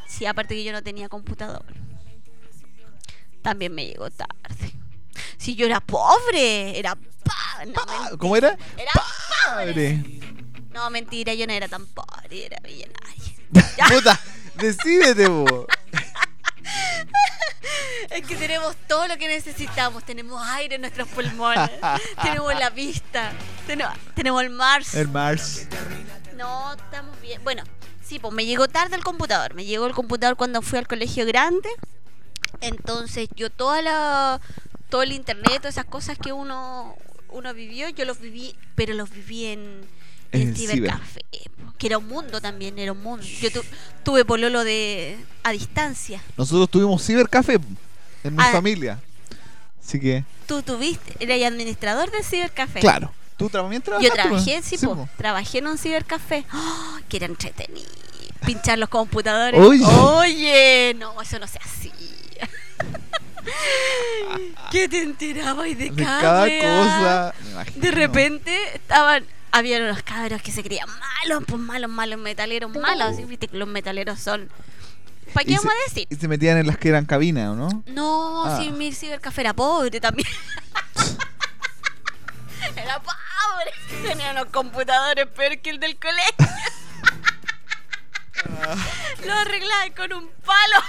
Sí, 0.06 0.24
aparte 0.24 0.54
que 0.54 0.62
yo 0.62 0.70
no 0.70 0.84
tenía 0.84 1.08
computador. 1.08 1.64
También 3.42 3.74
me 3.74 3.86
llegó 3.86 4.08
tarde. 4.08 4.72
Si 5.42 5.56
yo 5.56 5.66
era 5.66 5.80
pobre, 5.80 6.78
era 6.78 6.94
pa- 6.94 7.64
no, 7.66 8.16
¿Cómo 8.18 8.36
era? 8.36 8.56
era 8.76 8.92
Padre. 9.44 9.98
No, 10.70 10.88
mentira, 10.90 11.34
yo 11.34 11.48
no 11.48 11.52
era 11.52 11.66
tan 11.66 11.84
pobre, 11.86 12.46
era 12.46 12.58
millonaria. 12.60 13.34
Puta, 13.88 14.20
decídete, 14.54 15.26
vos. 15.26 15.66
Es 18.10 18.26
que 18.26 18.36
tenemos 18.36 18.76
todo 18.88 19.08
lo 19.08 19.16
que 19.16 19.26
necesitamos. 19.26 20.04
Tenemos 20.04 20.40
aire 20.46 20.74
en 20.76 20.82
nuestros 20.82 21.08
pulmones. 21.08 21.70
tenemos 22.22 22.54
la 22.58 22.70
vista. 22.70 23.32
Tenemos, 23.66 23.94
tenemos 24.14 24.42
el 24.42 24.50
Mars. 24.50 24.94
El 24.94 25.08
Mars. 25.08 25.66
No, 26.36 26.74
estamos 26.74 27.18
bien. 27.20 27.42
Bueno, 27.42 27.62
sí, 28.04 28.18
pues 28.18 28.32
me 28.34 28.44
llegó 28.44 28.68
tarde 28.68 28.96
el 28.96 29.02
computador. 29.04 29.54
Me 29.54 29.64
llegó 29.64 29.86
el 29.86 29.94
computador 29.94 30.36
cuando 30.36 30.62
fui 30.62 30.78
al 30.78 30.86
colegio 30.86 31.24
grande. 31.26 31.68
Entonces 32.60 33.28
yo 33.34 33.48
toda 33.50 33.80
la, 33.82 34.40
todo 34.92 35.02
el 35.02 35.12
internet, 35.12 35.56
todas 35.56 35.74
esas 35.74 35.86
cosas 35.86 36.18
que 36.18 36.32
uno, 36.34 36.94
uno 37.30 37.54
vivió, 37.54 37.88
yo 37.88 38.04
los 38.04 38.20
viví, 38.20 38.54
pero 38.74 38.92
los 38.92 39.08
viví 39.08 39.46
en, 39.46 39.60
en, 40.32 40.42
En 40.42 40.48
el 40.50 40.56
cibercafé. 40.56 41.22
Que 41.78 41.86
era 41.86 41.96
un 41.96 42.06
mundo 42.06 42.42
también, 42.42 42.78
era 42.78 42.92
un 42.92 43.02
mundo. 43.02 43.24
Yo 43.40 43.50
tu- 43.50 43.64
tuve 44.04 44.26
pololo 44.26 44.64
de 44.64 45.16
a 45.44 45.50
distancia. 45.52 46.22
Nosotros 46.36 46.68
tuvimos 46.68 47.02
cibercafé 47.04 47.54
en 48.22 48.36
mi 48.36 48.42
Ah. 48.42 48.52
familia. 48.52 49.00
Así 49.82 49.98
que, 49.98 50.24
Tú 50.46 50.62
tuviste, 50.62 51.16
eras 51.20 51.50
administrador 51.50 52.10
del 52.10 52.22
cibercafé. 52.22 52.80
claro. 52.80 53.10
¿Tú 53.38 53.48
también 53.48 53.80
Yo 53.80 53.86
trabajaste? 53.86 54.14
trabajé, 54.14 54.56
po? 54.58 54.62
sí, 54.68 54.78
po. 54.86 55.08
trabajé 55.16 55.58
en 55.58 55.66
un 55.68 55.78
cibercafé. 55.78 56.44
¡Oh, 56.52 56.98
que 57.08 57.16
era 57.16 57.26
entretenido. 57.26 57.88
Pinchar 58.44 58.78
los 58.78 58.90
computadores. 58.90 59.58
Oye. 59.58 59.84
Oye, 59.86 60.94
no, 60.98 61.20
eso 61.22 61.38
no 61.38 61.46
se 61.48 61.58
hacía. 61.58 61.92
¿Qué 64.70 64.88
te 64.88 65.02
enterabas 65.02 65.66
de, 65.66 65.74
De 65.90 66.04
cada, 66.04 66.46
cosa. 66.46 67.34
De 67.74 67.90
repente 67.90 68.56
estaban. 68.74 69.24
Había 69.54 69.76
unos 69.78 70.02
cabros 70.02 70.40
que 70.40 70.50
se 70.50 70.62
creían 70.62 70.88
malos, 70.88 71.44
pues 71.46 71.60
malos, 71.60 71.90
malos, 71.90 72.18
metaleros 72.18 72.74
malos. 72.74 73.16
Viste 73.26 73.48
que 73.48 73.56
los 73.58 73.68
metaleros 73.68 74.18
son. 74.18 74.48
¿Para 75.34 75.44
qué 75.44 75.52
Y 75.52 75.56
vamos 75.56 75.72
se- 75.72 75.78
a 75.78 75.82
decir? 75.88 76.06
Y 76.10 76.16
se 76.16 76.26
metían 76.28 76.56
en 76.58 76.66
las 76.66 76.78
que 76.78 76.88
eran 76.88 77.04
cabina, 77.04 77.52
¿o 77.52 77.54
no? 77.54 77.82
No, 77.86 78.44
Ah. 78.46 78.58
sí, 78.58 78.70
mi 78.70 78.92
cibercafé 78.92 79.42
era 79.42 79.52
pobre 79.54 80.00
también. 80.00 80.28
era 82.76 82.98
pobre. 83.00 83.72
Tenía 84.08 84.30
unos 84.32 84.46
computadores 84.46 85.26
peor 85.28 85.58
que 85.58 85.70
el 85.70 85.80
del 85.80 85.96
colegio. 85.98 86.32
Lo 89.26 89.32
arreglaba 89.34 89.84
con 89.96 90.12
un 90.14 90.28
palo. 90.44 90.82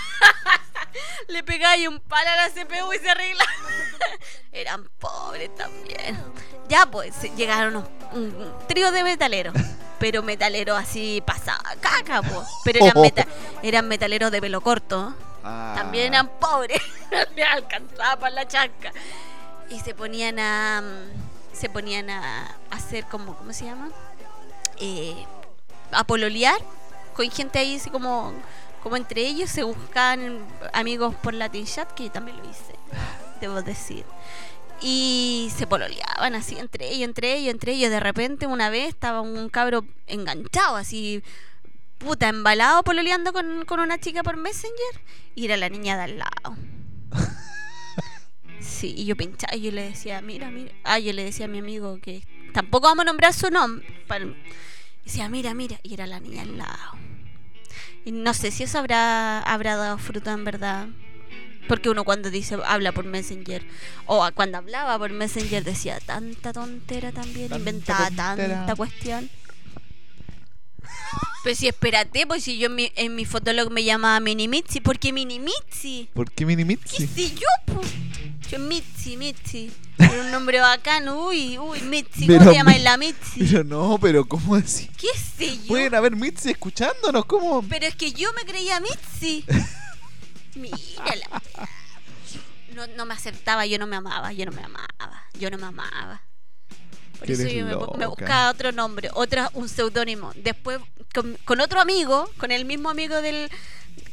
Le 1.28 1.44
pegaba 1.44 1.76
un 1.90 2.00
palo 2.00 2.30
a 2.30 2.36
la 2.36 2.50
CPU 2.50 2.94
y 2.94 3.00
se 3.00 3.10
arreglaba. 3.10 3.52
Eran 4.52 4.88
pobres 5.00 5.54
también. 5.56 6.22
Ya 6.70 6.86
pues, 6.86 7.14
llegaron 7.36 7.76
unos- 7.76 7.90
un, 8.14 8.24
un 8.36 8.68
trío 8.68 8.92
de 8.92 9.04
metaleros. 9.04 9.54
Pero 10.00 10.22
metaleros 10.22 10.78
así 10.78 11.24
pasaba 11.26 11.64
caca, 11.80 12.22
pues. 12.22 12.48
Pero 12.64 12.86
eran, 12.86 13.02
meta- 13.02 13.28
eran 13.62 13.88
metaleros 13.88 14.32
de 14.32 14.42
pelo 14.42 14.60
corto. 14.62 15.16
Ah. 15.44 15.74
También 15.76 16.14
eran 16.14 16.28
pobres, 16.40 16.82
les 17.36 17.48
alcanzaba 17.48 18.18
para 18.18 18.36
la 18.36 18.48
chanca. 18.48 18.92
Y 19.70 19.80
se 19.80 19.94
ponían 19.96 20.40
a. 20.40 20.82
mm, 20.82 21.56
Se 21.56 21.70
ponían 21.70 22.10
a 22.10 22.56
hacer 22.72 23.06
como. 23.06 23.36
¿Cómo 23.38 23.54
se 23.54 23.66
llama? 23.66 23.90
Eh, 24.78 25.26
a 25.92 26.04
pololear 26.04 26.60
con 27.16 27.30
gente 27.32 27.60
ahí, 27.60 27.78
así 27.78 27.90
como. 27.90 28.34
Como 28.84 28.98
entre 28.98 29.26
ellos 29.26 29.50
se 29.50 29.64
buscaban 29.64 30.46
amigos 30.74 31.16
por 31.16 31.34
Latin 31.34 31.66
Chat, 31.66 31.92
que 31.94 32.04
yo 32.06 32.12
también 32.12 32.38
lo 32.38 32.44
hice, 32.50 32.76
debo 33.42 33.62
decir. 33.62 34.04
Y 34.82 35.50
se 35.56 35.66
pololeaban 35.66 36.36
así 36.36 36.58
entre 36.58 36.90
ellos, 36.90 37.08
entre 37.08 37.34
ellos, 37.38 37.54
entre 37.54 37.72
ellos. 37.74 37.90
De 37.90 38.02
repente, 38.02 38.46
una 38.46 38.70
vez 38.70 38.90
estaba 38.90 39.22
un 39.22 39.48
cabro 39.50 39.86
enganchado, 40.08 40.76
así 40.76 41.24
puta, 42.00 42.28
embalado 42.28 42.84
pololeando 42.84 43.32
con, 43.32 43.64
con 43.64 43.80
una 43.80 43.98
chica 43.98 44.24
por 44.24 44.36
Messenger 44.36 45.00
y 45.36 45.46
era 45.46 45.56
la 45.56 45.70
niña 45.70 45.96
de 45.96 46.04
al 46.04 46.18
lado. 46.20 46.58
Sí, 48.60 48.94
y 48.98 49.06
yo 49.06 49.16
pinchaba 49.18 49.56
y 49.56 49.62
yo 49.62 49.72
le 49.72 49.84
decía, 49.90 50.22
mira, 50.22 50.50
mira. 50.50 50.72
Ah, 50.86 50.98
yo 51.00 51.12
le 51.12 51.24
decía 51.26 51.46
a 51.46 51.50
mi 51.50 51.60
amigo 51.60 52.00
que 52.02 52.26
tampoco 52.54 52.88
vamos 52.88 53.02
a 53.04 53.06
nombrar 53.06 53.34
su 53.34 53.50
nombre. 53.50 53.86
para- 54.08 54.26
Decía, 55.04 55.28
mira, 55.28 55.54
mira, 55.54 55.80
y 55.84 55.94
era 55.94 56.08
la 56.08 56.22
niña 56.22 56.44
al 56.44 56.58
lado. 56.58 56.98
Y 58.06 58.12
no 58.12 58.34
sé 58.34 58.52
si 58.52 58.64
eso 58.64 58.80
habrá, 58.80 59.40
habrá 59.42 59.76
dado 59.78 59.98
fruto 59.98 60.32
en 60.32 60.44
verdad. 60.44 60.88
Porque 61.68 61.90
uno 61.90 62.04
cuando 62.04 62.30
dice, 62.30 62.58
habla 62.66 62.92
por 62.92 63.06
Messenger, 63.06 63.66
o 64.06 64.30
cuando 64.36 64.58
hablaba 64.58 65.00
por 65.00 65.12
Messenger 65.12 65.64
decía 65.64 65.98
tanta 66.02 66.52
tontera 66.52 67.14
también, 67.14 67.48
Tanta 67.48 67.58
inventaba 67.58 68.08
tontera. 68.08 68.56
tanta 68.58 68.76
cuestión. 68.76 69.30
Pues 71.44 71.58
si 71.60 71.68
espérate, 71.68 72.26
pues 72.28 72.44
si 72.44 72.58
yo 72.58 72.68
en 72.68 72.76
mi, 72.76 72.92
en 72.96 73.16
mi 73.16 73.26
fotolog 73.26 73.72
me 73.72 73.84
llamaba 73.84 74.20
Mini 74.20 74.48
Mitzi, 74.48 74.82
¿por 74.82 75.00
qué 75.00 75.12
Mini 75.14 75.40
Mitzi? 75.40 76.10
¿Por 76.14 76.32
qué 76.32 76.46
Mini 76.46 76.64
¿Qué 76.64 76.66
Mitzi? 76.66 77.08
sé 77.08 77.30
yo, 77.36 77.48
po? 77.74 77.82
Yo 78.50 78.60
Mitzi, 78.60 79.18
Mitzi. 79.18 79.72
Era 79.98 80.22
un 80.22 80.32
nombre 80.32 80.60
bacán, 80.60 81.08
uy, 81.10 81.58
uy, 81.58 81.82
Mitzi, 81.82 82.26
¿cómo 82.26 82.40
Pero 82.40 82.52
te 82.52 82.58
llamas 82.58 82.82
la 82.82 82.98
Mitzi? 82.98 83.46
Pero 83.46 83.64
no, 83.64 83.98
pero 84.02 84.26
¿cómo 84.26 84.56
decir? 84.56 84.90
¿Qué 84.98 85.08
sé 85.18 85.58
yo? 85.58 85.68
Pueden 85.68 85.96
haber 85.96 86.16
Mitzi 86.16 86.52
escuchándonos, 86.52 87.26
¿cómo? 87.26 87.64
Pero 87.64 87.86
es 87.86 87.96
que 87.96 88.12
yo 88.12 88.32
me 88.34 88.44
creía 88.44 88.80
Mitzi. 88.80 89.46
Mira 90.56 90.78
la 91.06 91.42
wea. 91.58 91.70
no, 92.76 92.88
no 92.96 93.06
me 93.06 93.14
aceptaba, 93.14 93.66
yo 93.66 93.78
no 93.78 93.88
me 93.88 93.96
amaba, 93.96 94.34
yo 94.34 94.46
no 94.46 94.52
me 94.52 94.64
amaba, 94.64 95.24
yo 95.40 95.50
no 95.50 95.58
me 95.58 95.68
amaba. 95.68 96.22
Por 97.20 97.32
eso 97.32 97.48
yo 97.48 97.66
me, 97.66 98.06
buscaba 98.06 98.50
otro 98.50 98.72
nombre, 98.72 99.10
otra, 99.14 99.50
un 99.54 99.70
seudónimo. 99.70 100.32
Después, 100.36 100.80
con, 101.14 101.38
con 101.46 101.62
otro 101.62 101.80
amigo, 101.80 102.30
con 102.38 102.52
el 102.52 102.66
mismo 102.66 102.90
amigo 102.90 103.22
del 103.22 103.50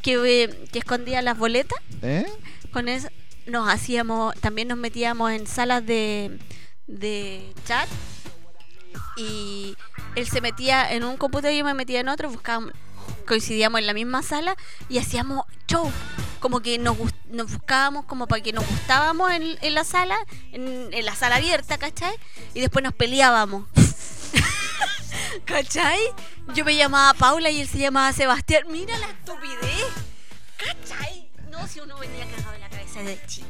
que, 0.02 0.44
eh, 0.44 0.64
que 0.72 0.78
escondía 0.78 1.20
las 1.22 1.36
boletas, 1.36 1.78
¿Eh? 2.02 2.26
con 2.72 2.88
eso 2.88 3.08
nos 3.50 3.68
hacíamos, 3.68 4.34
también 4.36 4.68
nos 4.68 4.78
metíamos 4.78 5.30
en 5.32 5.46
salas 5.46 5.84
de, 5.84 6.38
chat 7.64 7.88
y 9.16 9.76
él 10.14 10.28
se 10.28 10.40
metía 10.40 10.90
en 10.92 11.04
un 11.04 11.16
computador 11.16 11.54
y 11.54 11.58
yo 11.58 11.64
me 11.64 11.74
metía 11.74 12.00
en 12.00 12.08
otro, 12.08 12.30
buscábamos, 12.30 12.72
coincidíamos 13.26 13.80
en 13.80 13.86
la 13.86 13.94
misma 13.94 14.22
sala 14.22 14.56
y 14.88 14.98
hacíamos 14.98 15.44
show. 15.68 15.90
Como 16.40 16.60
que 16.60 16.78
nos, 16.78 16.96
nos 17.28 17.52
buscábamos 17.52 18.06
como 18.06 18.26
para 18.26 18.42
que 18.42 18.52
nos 18.52 18.66
gustábamos 18.66 19.30
en, 19.30 19.74
la 19.74 19.84
sala, 19.84 20.16
en, 20.52 20.88
en 20.90 21.04
la 21.04 21.14
sala 21.14 21.36
abierta, 21.36 21.76
¿cachai? 21.76 22.14
Y 22.54 22.60
después 22.60 22.82
nos 22.82 22.94
peleábamos. 22.94 23.66
¿Cachai? 25.44 26.00
Yo 26.54 26.64
me 26.64 26.76
llamaba 26.76 27.12
Paula 27.12 27.50
y 27.50 27.60
él 27.60 27.68
se 27.68 27.78
llamaba 27.78 28.12
Sebastián. 28.14 28.64
Mira 28.68 28.96
la 28.98 29.10
estupidez. 29.10 29.84
¿Cachai? 30.56 31.30
No, 31.50 31.66
si 31.66 31.80
uno 31.80 31.98
venía 31.98 32.26
cagado 32.26 32.59
en 33.00 33.06
la 33.06 33.12
cabeza 33.12 33.20
de 33.22 33.26
chico. 33.26 33.46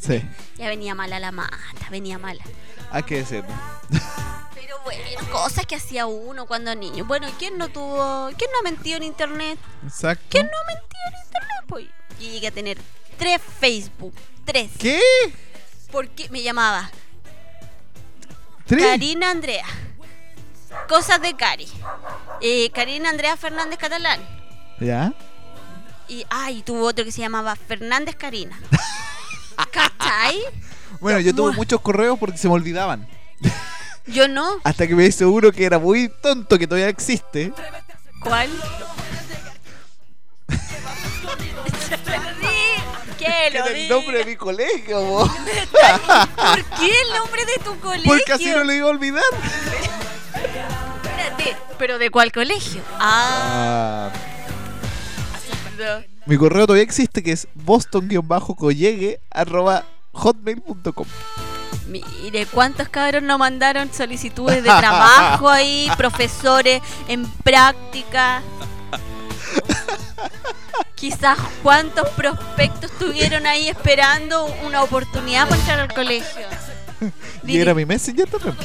Sí, 0.00 0.22
Ya 0.56 0.68
venía 0.68 0.94
mala 0.94 1.18
la 1.18 1.32
mata, 1.32 1.88
venía 1.90 2.18
mala. 2.18 2.42
hay 2.90 3.02
que 3.04 3.16
decirlo. 3.18 3.48
Pero 4.54 4.78
bueno, 4.84 5.02
cosas 5.32 5.64
que 5.66 5.76
hacía 5.76 6.06
uno 6.06 6.46
cuando 6.46 6.74
niño. 6.74 7.04
Bueno, 7.06 7.26
¿quién 7.38 7.56
no 7.58 7.68
tuvo, 7.68 8.30
quién 8.36 8.50
no 8.52 8.58
ha 8.58 8.62
mentido 8.62 8.96
en 8.98 9.02
internet? 9.04 9.58
Exacto. 9.84 10.24
¿Quién 10.28 10.46
no 10.46 10.52
ha 10.52 10.66
mentido 10.74 11.00
en 11.06 11.24
internet? 11.24 11.64
Pues 11.68 11.86
yo 12.20 12.26
llegué 12.30 12.48
a 12.48 12.50
tener 12.50 12.78
tres 13.18 13.40
Facebook, 13.60 14.14
tres. 14.44 14.70
¿Qué? 14.78 15.00
Porque 15.90 16.28
me 16.28 16.42
llamaba 16.42 16.90
¿Tres? 18.66 18.84
Karina 18.84 19.30
Andrea. 19.30 19.66
Cosas 20.88 21.20
de 21.22 21.34
Cari. 21.34 21.68
Eh, 22.40 22.70
Karina 22.74 23.10
Andrea 23.10 23.36
Fernández 23.36 23.78
Catalán. 23.78 24.20
¿Ya? 24.80 25.12
Y, 26.08 26.26
ay, 26.30 26.62
tuvo 26.62 26.86
otro 26.86 27.04
que 27.04 27.12
se 27.12 27.20
llamaba 27.20 27.56
Fernández 27.56 28.16
Karina. 28.16 28.58
¿Cachai? 29.70 30.38
Bueno, 31.00 31.20
yo 31.20 31.34
tuve 31.34 31.52
muchos 31.52 31.80
correos 31.80 32.18
porque 32.18 32.38
se 32.38 32.48
me 32.48 32.54
olvidaban. 32.54 33.06
Yo 34.06 34.28
no. 34.28 34.60
Hasta 34.64 34.86
que 34.86 34.94
me 34.94 35.06
hice 35.06 35.24
uno 35.24 35.50
que 35.52 35.64
era 35.64 35.78
muy 35.78 36.08
tonto, 36.22 36.58
que 36.58 36.66
todavía 36.66 36.88
existe. 36.88 37.52
¿Cuál? 38.20 38.50
¿Qué 43.18 43.50
lo 43.52 43.66
el 43.66 43.88
nombre 43.88 44.18
de 44.18 44.24
mi 44.26 44.36
colegio, 44.36 45.00
bo. 45.00 45.26
¿Por 45.26 46.64
qué 46.78 47.00
el 47.00 47.18
nombre 47.18 47.46
de 47.46 47.58
tu 47.64 47.78
colegio? 47.80 48.12
Porque 48.12 48.32
así 48.32 48.50
no 48.50 48.64
lo 48.64 48.72
iba 48.72 48.86
a 48.86 48.90
olvidar. 48.90 49.22
Espérate, 50.34 51.56
¿pero 51.78 51.98
de 51.98 52.10
cuál 52.10 52.32
colegio? 52.32 52.82
Ah, 52.98 54.10
Ah, 54.12 54.12
mi 56.26 56.36
correo 56.36 56.66
todavía 56.66 56.84
existe, 56.84 57.22
que 57.22 57.32
es 57.32 57.48
boston-collegue 57.54 59.20
arroba 59.30 59.84
hotmail.com. 60.12 61.06
Mire, 61.88 62.46
¿cuántos 62.46 62.88
cabros 62.88 63.22
nos 63.22 63.38
mandaron 63.38 63.92
solicitudes 63.92 64.62
de 64.62 64.70
trabajo 64.70 65.48
ahí? 65.48 65.90
Profesores 65.98 66.80
en 67.08 67.26
práctica. 67.42 68.42
Quizás 70.94 71.38
cuántos 71.62 72.08
prospectos 72.10 72.90
tuvieron 72.98 73.46
ahí 73.46 73.68
esperando 73.68 74.46
una 74.64 74.82
oportunidad 74.82 75.46
para 75.46 75.60
entrar 75.60 75.80
al 75.80 75.92
colegio. 75.92 76.46
Y 77.46 77.58
era 77.58 77.74
mi 77.74 77.84
messenger 77.84 78.28
también. 78.30 78.56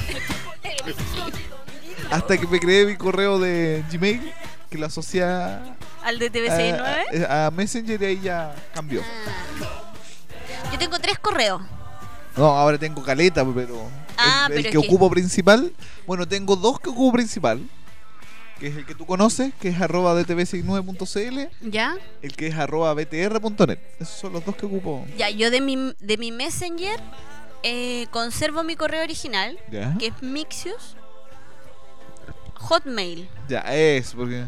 Hasta 2.09 2.37
que 2.37 2.47
me 2.47 2.59
creé 2.59 2.85
mi 2.85 2.95
correo 2.95 3.37
de 3.37 3.83
Gmail, 3.91 4.31
que 4.69 4.77
lo 4.77 4.85
asocia 4.85 5.77
¿Al 6.09 6.17
de 6.19 6.31
TV69? 6.31 7.25
a, 7.27 7.45
a 7.47 7.51
Messenger 7.51 8.01
y 8.01 8.05
ahí 8.05 8.19
ya 8.21 8.55
cambió. 8.73 9.01
Ah. 9.01 10.71
Yo 10.71 10.77
tengo 10.79 10.97
tres 10.99 11.19
correos. 11.19 11.61
No, 12.35 12.45
ahora 12.45 12.77
tengo 12.77 13.03
caleta, 13.03 13.45
pero 13.53 13.87
Ah, 14.17 14.47
el, 14.49 14.57
el 14.57 14.63
pero 14.63 14.71
que 14.71 14.77
es 14.77 14.81
que- 14.83 14.87
ocupo 14.89 15.09
principal, 15.09 15.71
bueno, 16.07 16.27
tengo 16.27 16.55
dos 16.55 16.79
que 16.79 16.89
ocupo 16.89 17.13
principal, 17.13 17.61
que 18.59 18.67
es 18.67 18.75
el 18.77 18.85
que 18.85 18.95
tú 18.95 19.05
conoces, 19.05 19.53
que 19.61 19.69
es 19.69 19.79
arroba 19.79 20.13
dtv69.cl, 20.19 21.69
¿Ya? 21.69 21.95
el 22.21 22.35
que 22.35 22.47
es 22.47 22.55
arroba 22.55 22.93
btr.net. 22.95 23.79
Esos 23.99 24.15
son 24.19 24.33
los 24.33 24.43
dos 24.43 24.55
que 24.55 24.65
ocupo. 24.65 25.05
Ya, 25.17 25.29
yo 25.29 25.49
de 25.51 25.61
mi, 25.61 25.93
de 25.99 26.17
mi 26.17 26.31
Messenger 26.31 26.99
eh, 27.63 28.07
conservo 28.11 28.63
mi 28.63 28.75
correo 28.75 29.03
original, 29.03 29.57
Ya, 29.71 29.95
que 29.99 30.07
es 30.07 30.21
Mixius 30.23 30.95
Hotmail. 32.55 33.29
ya, 33.47 33.59
es, 33.73 34.13
porque... 34.13 34.47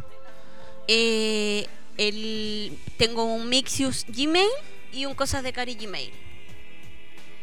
Eh, 0.88 1.67
el, 1.98 2.78
tengo 2.98 3.24
un 3.26 3.48
Mixius 3.50 4.06
Gmail 4.08 4.50
y 4.91 5.06
un 5.06 5.15
Cosas 5.15 5.44
de 5.44 5.54
Cari 5.54 5.76
Gmail. 5.76 6.12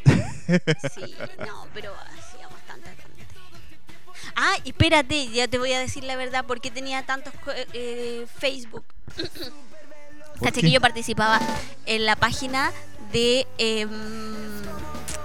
Sí, 0.49 1.15
no, 1.45 1.67
pero 1.75 1.93
hacíamos 2.17 2.59
tanta 2.65 2.89
tontería. 2.93 3.27
Ah, 4.35 4.55
espérate, 4.65 5.27
ya 5.27 5.47
te 5.47 5.59
voy 5.59 5.73
a 5.73 5.79
decir 5.79 6.03
la 6.03 6.15
verdad, 6.15 6.43
¿por 6.45 6.59
qué 6.59 6.71
tenía 6.71 7.05
tantos 7.05 7.31
co- 7.45 7.51
eh, 7.73 8.25
Facebook? 8.39 8.83
Caché 10.43 10.61
que 10.61 10.71
yo 10.71 10.81
participaba 10.81 11.39
en 11.85 12.05
la 12.05 12.15
página 12.15 12.71
de 13.11 13.45
em, 13.59 13.89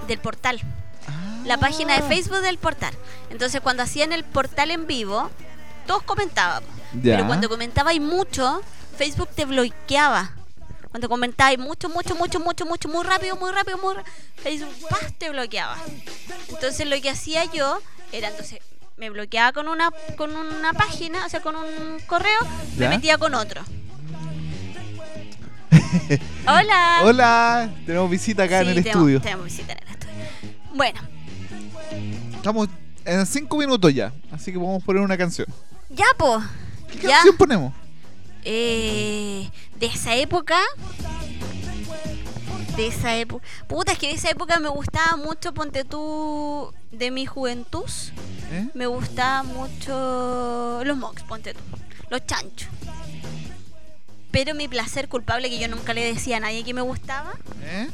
del 0.07 0.19
portal. 0.19 0.61
La 1.45 1.57
página 1.57 1.93
de 1.97 2.03
Ah. 2.05 2.07
Facebook 2.07 2.41
del 2.41 2.57
portal. 2.59 2.93
Entonces, 3.31 3.61
cuando 3.61 3.81
hacían 3.81 4.11
el 4.13 4.23
portal 4.25 4.69
en 4.69 4.85
vivo, 4.85 5.31
todos 5.85 6.03
comentábamos. 6.03 6.69
Ya. 6.93 7.15
Pero 7.15 7.27
cuando 7.27 7.49
comentabais 7.49 7.99
mucho, 8.01 8.61
Facebook 8.97 9.29
te 9.35 9.45
bloqueaba. 9.45 10.31
Cuando 10.91 11.09
comentabais 11.09 11.59
mucho, 11.59 11.89
mucho, 11.89 12.15
mucho, 12.15 12.39
mucho, 12.39 12.65
mucho, 12.65 12.87
muy 12.89 13.03
rápido, 13.03 13.35
muy 13.35 13.51
rápido, 13.51 13.77
muy 13.79 13.93
rápido, 13.95 14.15
Facebook 14.37 14.73
¡pah! 14.89 14.97
te 15.17 15.29
bloqueaba. 15.29 15.75
Entonces 16.49 16.87
lo 16.87 16.99
que 17.01 17.09
hacía 17.09 17.43
yo 17.51 17.81
era 18.13 18.29
entonces 18.29 18.59
me 18.97 19.09
bloqueaba 19.09 19.51
con 19.51 19.67
una 19.67 19.91
con 20.15 20.33
una 20.35 20.71
página, 20.71 21.25
o 21.25 21.29
sea, 21.29 21.41
con 21.41 21.55
un 21.57 21.99
correo, 22.07 22.39
¿Ya? 22.77 22.87
me 22.89 22.95
metía 22.95 23.17
con 23.17 23.33
otro. 23.35 23.61
Hola. 26.47 26.99
Hola, 27.03 27.69
tenemos 27.85 28.09
visita 28.09 28.43
acá 28.43 28.61
en 28.61 28.69
el 28.69 28.75
tenemos- 28.75 28.87
estudio. 28.95 29.21
Tenemos 29.21 29.45
visita 29.45 29.73
en 29.73 29.79
el 29.79 29.89
estudio. 29.89 30.13
Bueno, 30.73 31.01
Estamos 32.35 32.69
en 33.05 33.25
cinco 33.25 33.57
minutos 33.57 33.93
ya, 33.93 34.13
así 34.31 34.51
que 34.51 34.59
podemos 34.59 34.83
poner 34.83 35.01
una 35.01 35.17
canción. 35.17 35.47
Ya 35.95 36.05
po. 36.17 36.41
¿Qué 36.91 37.07
Ya. 37.07 37.15
canción 37.17 37.37
ponemos? 37.37 37.73
Eh, 38.43 39.49
de 39.79 39.85
esa 39.87 40.15
época. 40.15 40.57
De 42.75 42.87
esa 42.87 43.15
época. 43.15 43.45
Puta, 43.67 43.93
es 43.93 43.97
que 43.97 44.07
de 44.07 44.13
esa 44.13 44.29
época 44.29 44.59
me 44.59 44.67
gustaba 44.69 45.15
mucho, 45.17 45.53
ponte 45.53 45.83
tú, 45.85 46.73
de 46.91 47.09
mi 47.09 47.25
juventud. 47.25 47.85
¿Eh? 48.51 48.67
Me 48.73 48.85
gustaba 48.85 49.43
mucho 49.43 50.81
los 50.83 50.97
Mox, 50.97 51.23
ponte 51.23 51.53
tú. 51.53 51.59
Los 52.09 52.25
chanchos. 52.25 52.69
Pero 54.31 54.53
mi 54.53 54.67
placer 54.67 55.07
culpable, 55.07 55.49
que 55.49 55.57
yo 55.57 55.67
nunca 55.69 55.93
le 55.93 56.03
decía 56.13 56.37
a 56.37 56.39
nadie 56.41 56.63
que 56.65 56.73
me 56.73 56.81
gustaba, 56.81 57.33
¿Eh? 57.63 57.87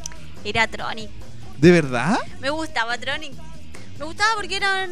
era 0.43 0.67
Tronic. 0.67 1.09
¿De 1.59 1.71
verdad? 1.71 2.17
Me 2.39 2.49
gustaba 2.49 2.97
Tronic. 2.97 3.33
Me 3.99 4.05
gustaba 4.05 4.33
porque 4.35 4.57
eran. 4.57 4.89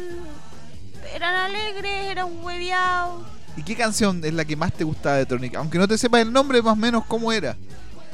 Eran 1.14 1.34
alegres, 1.34 2.06
eran 2.10 2.42
hueviados. 2.42 3.22
¿Y 3.56 3.62
qué 3.62 3.76
canción 3.76 4.24
es 4.24 4.32
la 4.32 4.44
que 4.44 4.56
más 4.56 4.72
te 4.72 4.84
gustaba 4.84 5.16
de 5.16 5.26
Tronic? 5.26 5.54
Aunque 5.56 5.78
no 5.78 5.88
te 5.88 5.98
sepas 5.98 6.22
el 6.22 6.32
nombre, 6.32 6.62
más 6.62 6.72
o 6.72 6.76
menos 6.76 7.04
cómo 7.06 7.32
era. 7.32 7.56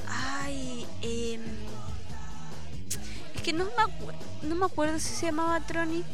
Ay, 0.09 0.87
em, 1.03 1.41
es 3.35 3.43
que 3.43 3.53
no 3.53 3.65
me, 3.65 3.71
acuer- 3.83 4.17
no 4.43 4.55
me 4.55 4.65
acuerdo 4.67 4.99
si 4.99 5.15
se 5.15 5.27
llamaba 5.27 5.61
Tronic. 5.61 6.05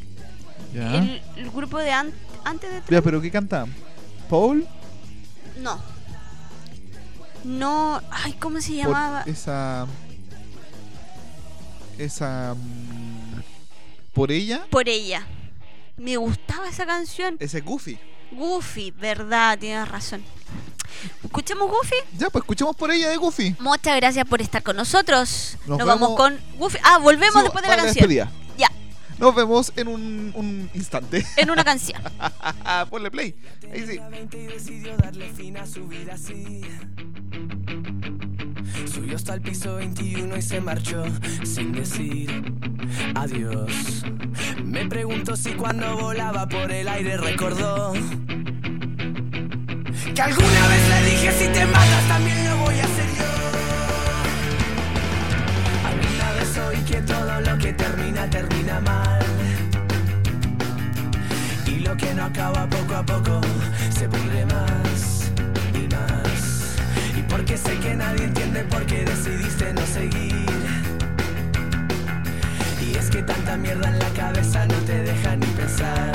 Ya. 0.74 0.94
El, 0.96 1.22
el 1.36 1.50
grupo 1.50 1.78
de 1.78 1.92
an- 1.92 2.12
antes 2.44 2.68
de 2.70 2.76
Ya, 2.80 2.84
Tronic. 2.84 3.04
pero 3.04 3.20
¿qué 3.20 3.30
cantaban? 3.30 3.72
¿Paul? 4.28 4.66
No. 5.60 5.80
No. 7.44 8.00
Ay, 8.10 8.32
¿cómo 8.34 8.60
se 8.60 8.68
Por 8.72 8.76
llamaba? 8.78 9.22
esa. 9.26 9.86
Esa. 11.98 12.54
mm, 12.54 13.40
¿Por 14.12 14.32
ella? 14.32 14.66
Por 14.70 14.88
ella. 14.88 15.26
Me 15.96 16.16
gustaba 16.16 16.68
esa 16.68 16.86
canción. 16.86 17.36
Ese 17.40 17.60
Goofy. 17.60 17.98
Goofy, 18.32 18.90
verdad, 18.92 19.58
tienes 19.58 19.88
razón. 19.88 20.22
¿Escuchamos 21.24 21.68
Goofy? 21.70 21.96
Ya, 22.18 22.30
pues 22.30 22.42
escuchemos 22.42 22.76
por 22.76 22.90
ella 22.90 23.08
de 23.10 23.16
Goofy. 23.16 23.56
Muchas 23.60 23.96
gracias 23.96 24.24
por 24.26 24.40
estar 24.42 24.62
con 24.62 24.76
nosotros. 24.76 25.56
Nos, 25.66 25.78
Nos 25.78 25.86
vamos 25.86 26.10
vemos- 26.10 26.16
con 26.16 26.40
Goofy. 26.58 26.78
Ah, 26.84 26.98
volvemos 26.98 27.36
Sí, 27.36 27.42
después 27.42 27.62
de 27.62 27.68
la 27.68 27.76
canción. 27.76 27.94
despedida. 27.94 28.30
Ya, 28.58 28.70
Nos 29.18 29.34
vemos 29.34 29.72
en 29.76 29.88
un, 29.88 30.32
un 30.34 30.70
instante. 30.74 31.26
en 31.36 31.50
una 31.50 31.64
canción. 31.64 32.00
Ponle 32.90 33.10
play. 33.10 33.34
Ahí 33.72 33.86
sí. 33.86 33.98
Subió 38.92 39.16
hasta 39.16 39.32
el 39.34 39.40
piso 39.40 39.76
21 39.76 40.36
y 40.36 40.42
se 40.42 40.60
marchó 40.60 41.02
sin 41.44 41.72
decir 41.72 42.30
adiós. 43.14 44.04
Me 44.64 44.86
pregunto 44.86 45.34
si 45.34 45.52
cuando 45.52 45.96
volaba 45.96 46.46
por 46.46 46.70
el 46.70 46.86
aire 46.88 47.16
recordó 47.16 47.94
que 50.14 50.22
alguna 50.22 50.68
vez 50.68 50.88
le 50.90 51.10
dije 51.10 51.32
si 51.32 51.48
te 51.48 51.64
matas 51.64 52.08
también 52.08 52.44
lo 52.50 52.56
voy 52.58 52.74
a 52.74 52.84
hacer 52.84 53.06
yo. 53.18 53.24
Alguna 55.88 56.32
vez 56.32 56.58
oí 56.58 56.84
que 56.84 57.00
todo 57.00 57.40
lo 57.40 57.58
que 57.58 57.72
termina 57.72 58.28
termina 58.28 58.80
mal. 58.80 59.22
Y 61.66 61.78
lo 61.80 61.96
que 61.96 62.12
no 62.12 62.24
acaba 62.24 62.68
poco 62.68 62.94
a 62.94 63.06
poco 63.06 63.40
se 63.90 64.06
pudre 64.06 64.44
más 64.44 64.91
porque 67.32 67.56
sé 67.56 67.78
que 67.78 67.94
nadie 67.94 68.24
entiende 68.24 68.62
por 68.64 68.84
qué 68.84 69.04
decidiste 69.06 69.72
no 69.72 69.84
seguir. 69.86 70.46
Y 72.86 72.94
es 72.94 73.08
que 73.08 73.22
tanta 73.22 73.56
mierda 73.56 73.88
en 73.88 73.98
la 73.98 74.10
cabeza 74.10 74.66
no 74.66 74.74
te 74.84 75.00
deja 75.02 75.36
ni 75.36 75.46
pensar. 75.46 76.11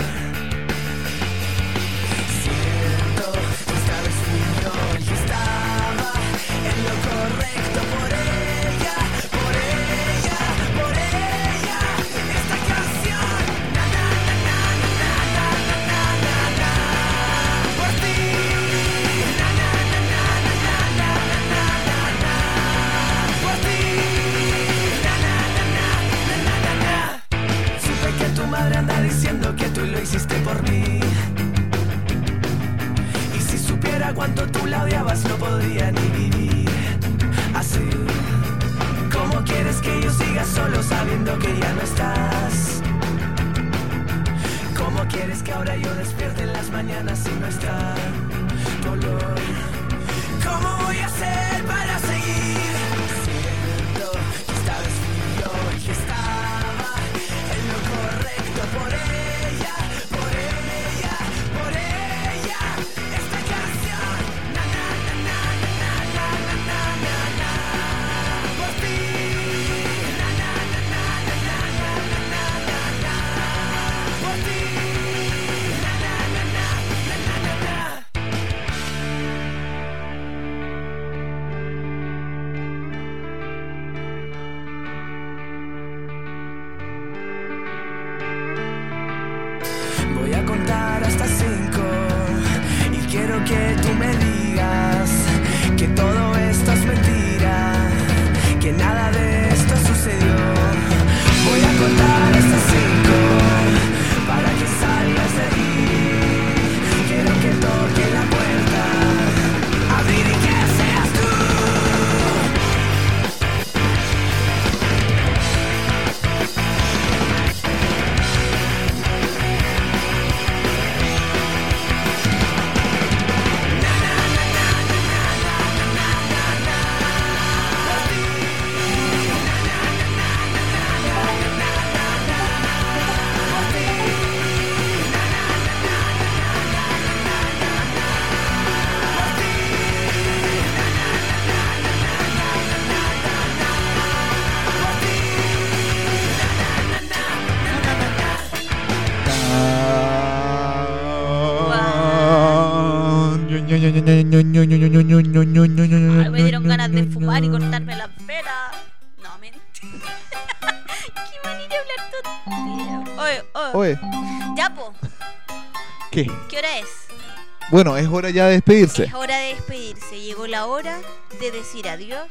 Bueno, 167.69 167.97
es 167.97 168.07
hora 168.07 168.29
ya 168.29 168.45
de 168.45 168.53
despedirse. 168.53 169.05
Es 169.05 169.13
hora 169.13 169.37
de 169.37 169.55
despedirse. 169.55 170.19
Llegó 170.21 170.47
la 170.47 170.65
hora 170.67 170.99
de 171.39 171.51
decir 171.51 171.87
adiós. 171.89 172.27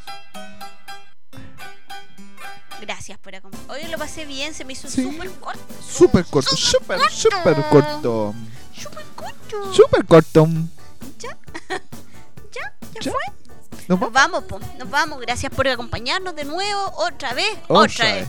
Gracias 2.81 3.19
por 3.19 3.35
acompañarme. 3.35 3.75
Hoy 3.85 3.91
lo 3.91 3.99
pasé 3.99 4.25
bien, 4.25 4.55
se 4.55 4.65
me 4.65 4.73
hizo 4.75 4.89
Sí. 4.89 5.03
súper 5.03 5.31
corto. 5.33 5.61
Súper 5.87 6.25
corto, 6.27 6.57
súper, 6.57 7.01
súper 7.11 7.55
corto. 7.71 8.35
Súper 8.75 9.05
corto. 9.15 9.75
Súper 9.75 10.05
corto. 10.07 10.47
¿Ya? 11.19 11.37
¿Ya? 11.69 12.73
¿Ya, 12.95 13.01
¿Ya? 13.01 13.11
fue? 13.13 13.21
Nos 13.89 14.01
Nos 14.01 14.13
vamos. 14.13 14.45
po. 14.45 14.59
Nos 14.79 14.91
vamos. 14.91 15.21
Gracias 15.21 15.53
por 15.55 15.69
acompañarnos 15.69 16.35
de 16.35 16.45
nuevo. 16.45 16.93
Otra 16.97 17.33
vez. 17.35 17.51
Otra 17.69 17.93
Otra, 17.95 18.13
vez. 18.15 18.29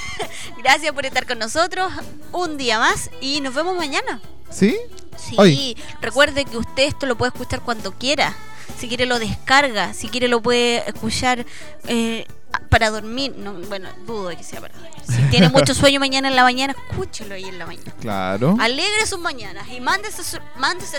Gracias 0.62 0.92
por 0.92 1.06
estar 1.06 1.26
con 1.26 1.38
nosotros 1.38 1.90
un 2.32 2.56
día 2.56 2.78
más 2.78 3.10
y 3.20 3.40
nos 3.40 3.54
vemos 3.54 3.76
mañana. 3.76 4.20
¿Sí? 4.50 4.76
Sí, 5.18 5.34
Hoy. 5.38 5.76
recuerde 6.00 6.44
que 6.44 6.56
usted 6.56 6.84
esto 6.84 7.06
lo 7.06 7.16
puede 7.16 7.30
escuchar 7.32 7.60
cuando 7.60 7.92
quiera. 7.92 8.34
Si 8.78 8.88
quiere 8.88 9.06
lo 9.06 9.18
descarga, 9.18 9.92
si 9.94 10.08
quiere 10.08 10.28
lo 10.28 10.40
puede 10.40 10.88
escuchar 10.88 11.44
eh, 11.86 12.26
para 12.68 12.90
dormir. 12.90 13.34
No, 13.36 13.54
bueno, 13.54 13.88
dudo 14.06 14.28
de 14.28 14.36
que 14.36 14.44
sea 14.44 14.60
para 14.60 14.74
dormir. 14.74 14.92
Si 15.04 15.22
tiene 15.30 15.48
mucho 15.48 15.74
sueño 15.74 16.00
mañana 16.00 16.28
en 16.28 16.36
la 16.36 16.42
mañana, 16.42 16.74
escúchelo 16.90 17.34
ahí 17.34 17.44
en 17.44 17.58
la 17.58 17.66
mañana. 17.66 17.92
Claro. 18.00 18.56
Alegre 18.60 19.06
sus 19.06 19.18
mañanas 19.18 19.66
y 19.68 19.80
mándese 19.80 20.22
su, 20.22 20.38
mándese 20.56 20.98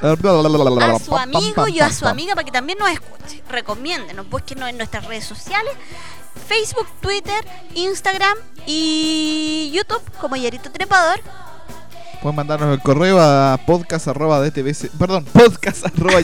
a 0.00 0.98
su 0.98 1.16
amigo 1.16 1.68
y 1.68 1.80
a 1.80 1.92
su 1.92 2.06
amiga 2.06 2.34
para 2.34 2.44
que 2.44 2.50
también 2.50 2.78
nos 2.78 2.90
escuche. 2.90 3.42
Recomiéndenos, 3.48 4.28
búsquenos 4.28 4.68
en 4.70 4.78
nuestras 4.78 5.04
redes 5.04 5.24
sociales. 5.24 5.72
Facebook, 6.48 6.86
Twitter, 7.00 7.46
Instagram 7.74 8.36
y 8.66 9.70
YouTube 9.74 10.02
como 10.20 10.36
Yarito 10.36 10.70
Trepador. 10.70 11.20
Pueden 12.22 12.36
mandarnos 12.36 12.74
el 12.74 12.82
correo 12.82 13.18
a 13.18 13.58
podcast 13.66 14.06
arroba 14.08 14.40
DTVC, 14.40 14.90
perdón, 14.98 15.24
podcast 15.32 15.86
arroba. 15.86 16.20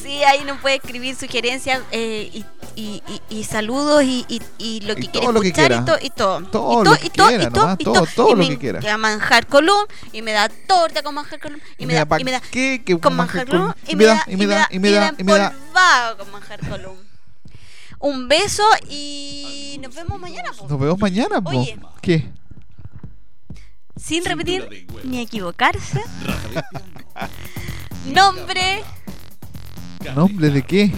Sí, 0.00 0.22
ahí 0.24 0.44
nos 0.44 0.60
puede 0.60 0.76
escribir 0.76 1.16
sugerencias 1.16 1.80
eh, 1.90 2.30
y, 2.32 2.44
y, 2.76 3.02
y- 3.08 3.38
y 3.40 3.44
saludos 3.44 4.04
y, 4.04 4.24
y- 4.28 4.40
y 4.58 4.80
lo 4.82 4.92
Y 4.92 4.96
que 4.96 5.08
todo 5.08 5.32
que 5.40 5.48
escuchar 5.48 5.66
quiera. 5.68 5.82
y, 5.82 5.84
to- 5.84 6.06
y 6.06 6.10
todo. 6.10 6.42
Todo 6.44 6.82
y 6.82 6.84
lo 6.84 6.94
que 6.96 7.06
y 7.06 7.10
todo, 7.10 7.28
quiera 7.28 7.44
y 7.44 7.46
todo, 7.50 7.74
y 7.78 7.84
todo, 7.84 7.94
todo. 7.94 8.06
todo 8.14 8.28
Y 8.28 8.30
lo 8.30 8.36
me 8.36 8.48
que 8.50 8.58
quiera. 8.58 8.80
da 8.80 8.96
manjar 8.96 9.46
column 9.48 9.86
y 10.12 10.22
me 10.22 10.30
da 10.32 10.48
torta 10.68 11.02
con 11.02 11.14
manjar 11.16 11.40
column 11.40 11.60
y 11.78 11.86
me 11.86 11.94
da, 11.94 12.06
y 12.18 12.24
me 12.24 12.30
da 12.30 12.40
qué, 12.50 12.82
con 13.02 13.16
manjar 13.16 13.46
column. 13.48 13.74
y 13.88 13.96
me 13.96 14.04
da 14.04 14.22
y 14.28 14.36
me 14.36 14.46
da, 14.46 14.68
y 14.70 14.78
me 14.78 14.90
da, 14.92 15.14
y 15.18 15.24
me 15.24 15.32
da. 15.32 15.52
con 16.16 16.30
manjar 16.30 16.60
column. 16.68 16.96
Un 17.98 18.28
beso 18.28 18.64
y 18.88 19.78
nos 19.82 19.94
vemos 19.94 20.18
mañana. 20.20 20.50
po. 20.56 20.66
Nos 20.68 20.78
vemos 20.80 20.98
mañana, 21.00 21.40
po. 21.40 21.50
Oye. 21.50 21.78
¿Qué? 22.00 22.28
Sin 24.02 24.24
repetir 24.24 24.86
ni 25.04 25.20
equivocarse. 25.20 26.02
Nombre, 28.06 28.82
¿Nombre 30.14 30.50
de 30.50 30.62
qué? 30.62 30.92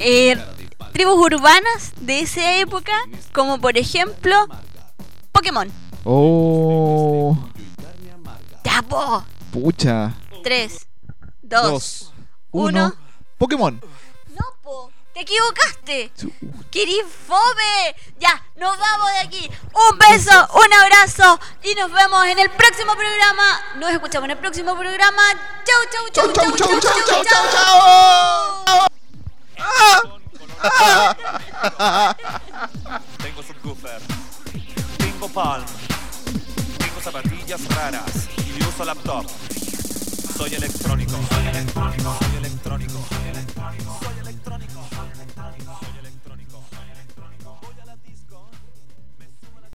eh, 0.00 0.36
tribus 0.92 1.14
urbanas 1.14 1.92
de 2.00 2.20
esa 2.20 2.56
época, 2.58 2.92
como 3.32 3.60
por 3.60 3.78
ejemplo 3.78 4.34
Pokémon. 5.32 5.68
Oh, 6.04 7.36
Ya, 8.64 8.82
po. 8.82 9.22
pucha. 9.52 10.14
3, 10.42 10.86
2, 11.42 11.62
Dos, 11.62 12.12
uno. 12.50 12.68
uno. 12.86 12.94
Pokémon. 13.38 13.80
Te 15.20 15.24
equivocaste. 15.24 16.10
¡Querís 16.70 17.04
fome! 17.26 17.94
Ya, 18.18 18.42
nos 18.56 18.78
vamos 18.78 19.12
de 19.12 19.18
aquí. 19.18 19.50
Un 19.74 19.98
beso, 19.98 20.48
un 20.54 20.72
abrazo 20.72 21.38
y 21.62 21.74
nos 21.74 21.92
vemos 21.92 22.24
en 22.24 22.38
el 22.38 22.48
próximo 22.48 22.94
programa. 22.94 23.60
Nos 23.76 23.90
escuchamos 23.90 24.24
en 24.24 24.30
el 24.30 24.38
próximo 24.38 24.74
programa. 24.74 25.22
Chau, 25.66 25.84
chau, 25.92 26.08
chau, 26.10 26.32
chau, 26.32 26.50
chau, 26.56 26.80
chau, 26.80 27.02
chau, 27.20 27.34
Tengo 33.22 33.42
subwoofer, 33.42 34.00
tengo 34.96 35.28
palm, 35.28 35.66
tengo 36.78 37.00
zapatillas 37.02 37.60
raras 37.74 38.26
y 38.38 38.62
uso 38.64 38.86
laptop. 38.86 39.26
Soy 40.38 40.54
electrónico, 40.54 41.12
soy 41.30 41.46
electrónico, 41.46 42.16
soy 42.22 42.36
electrónico, 42.38 43.04
soy 43.10 43.28
electrónico. 43.28 43.49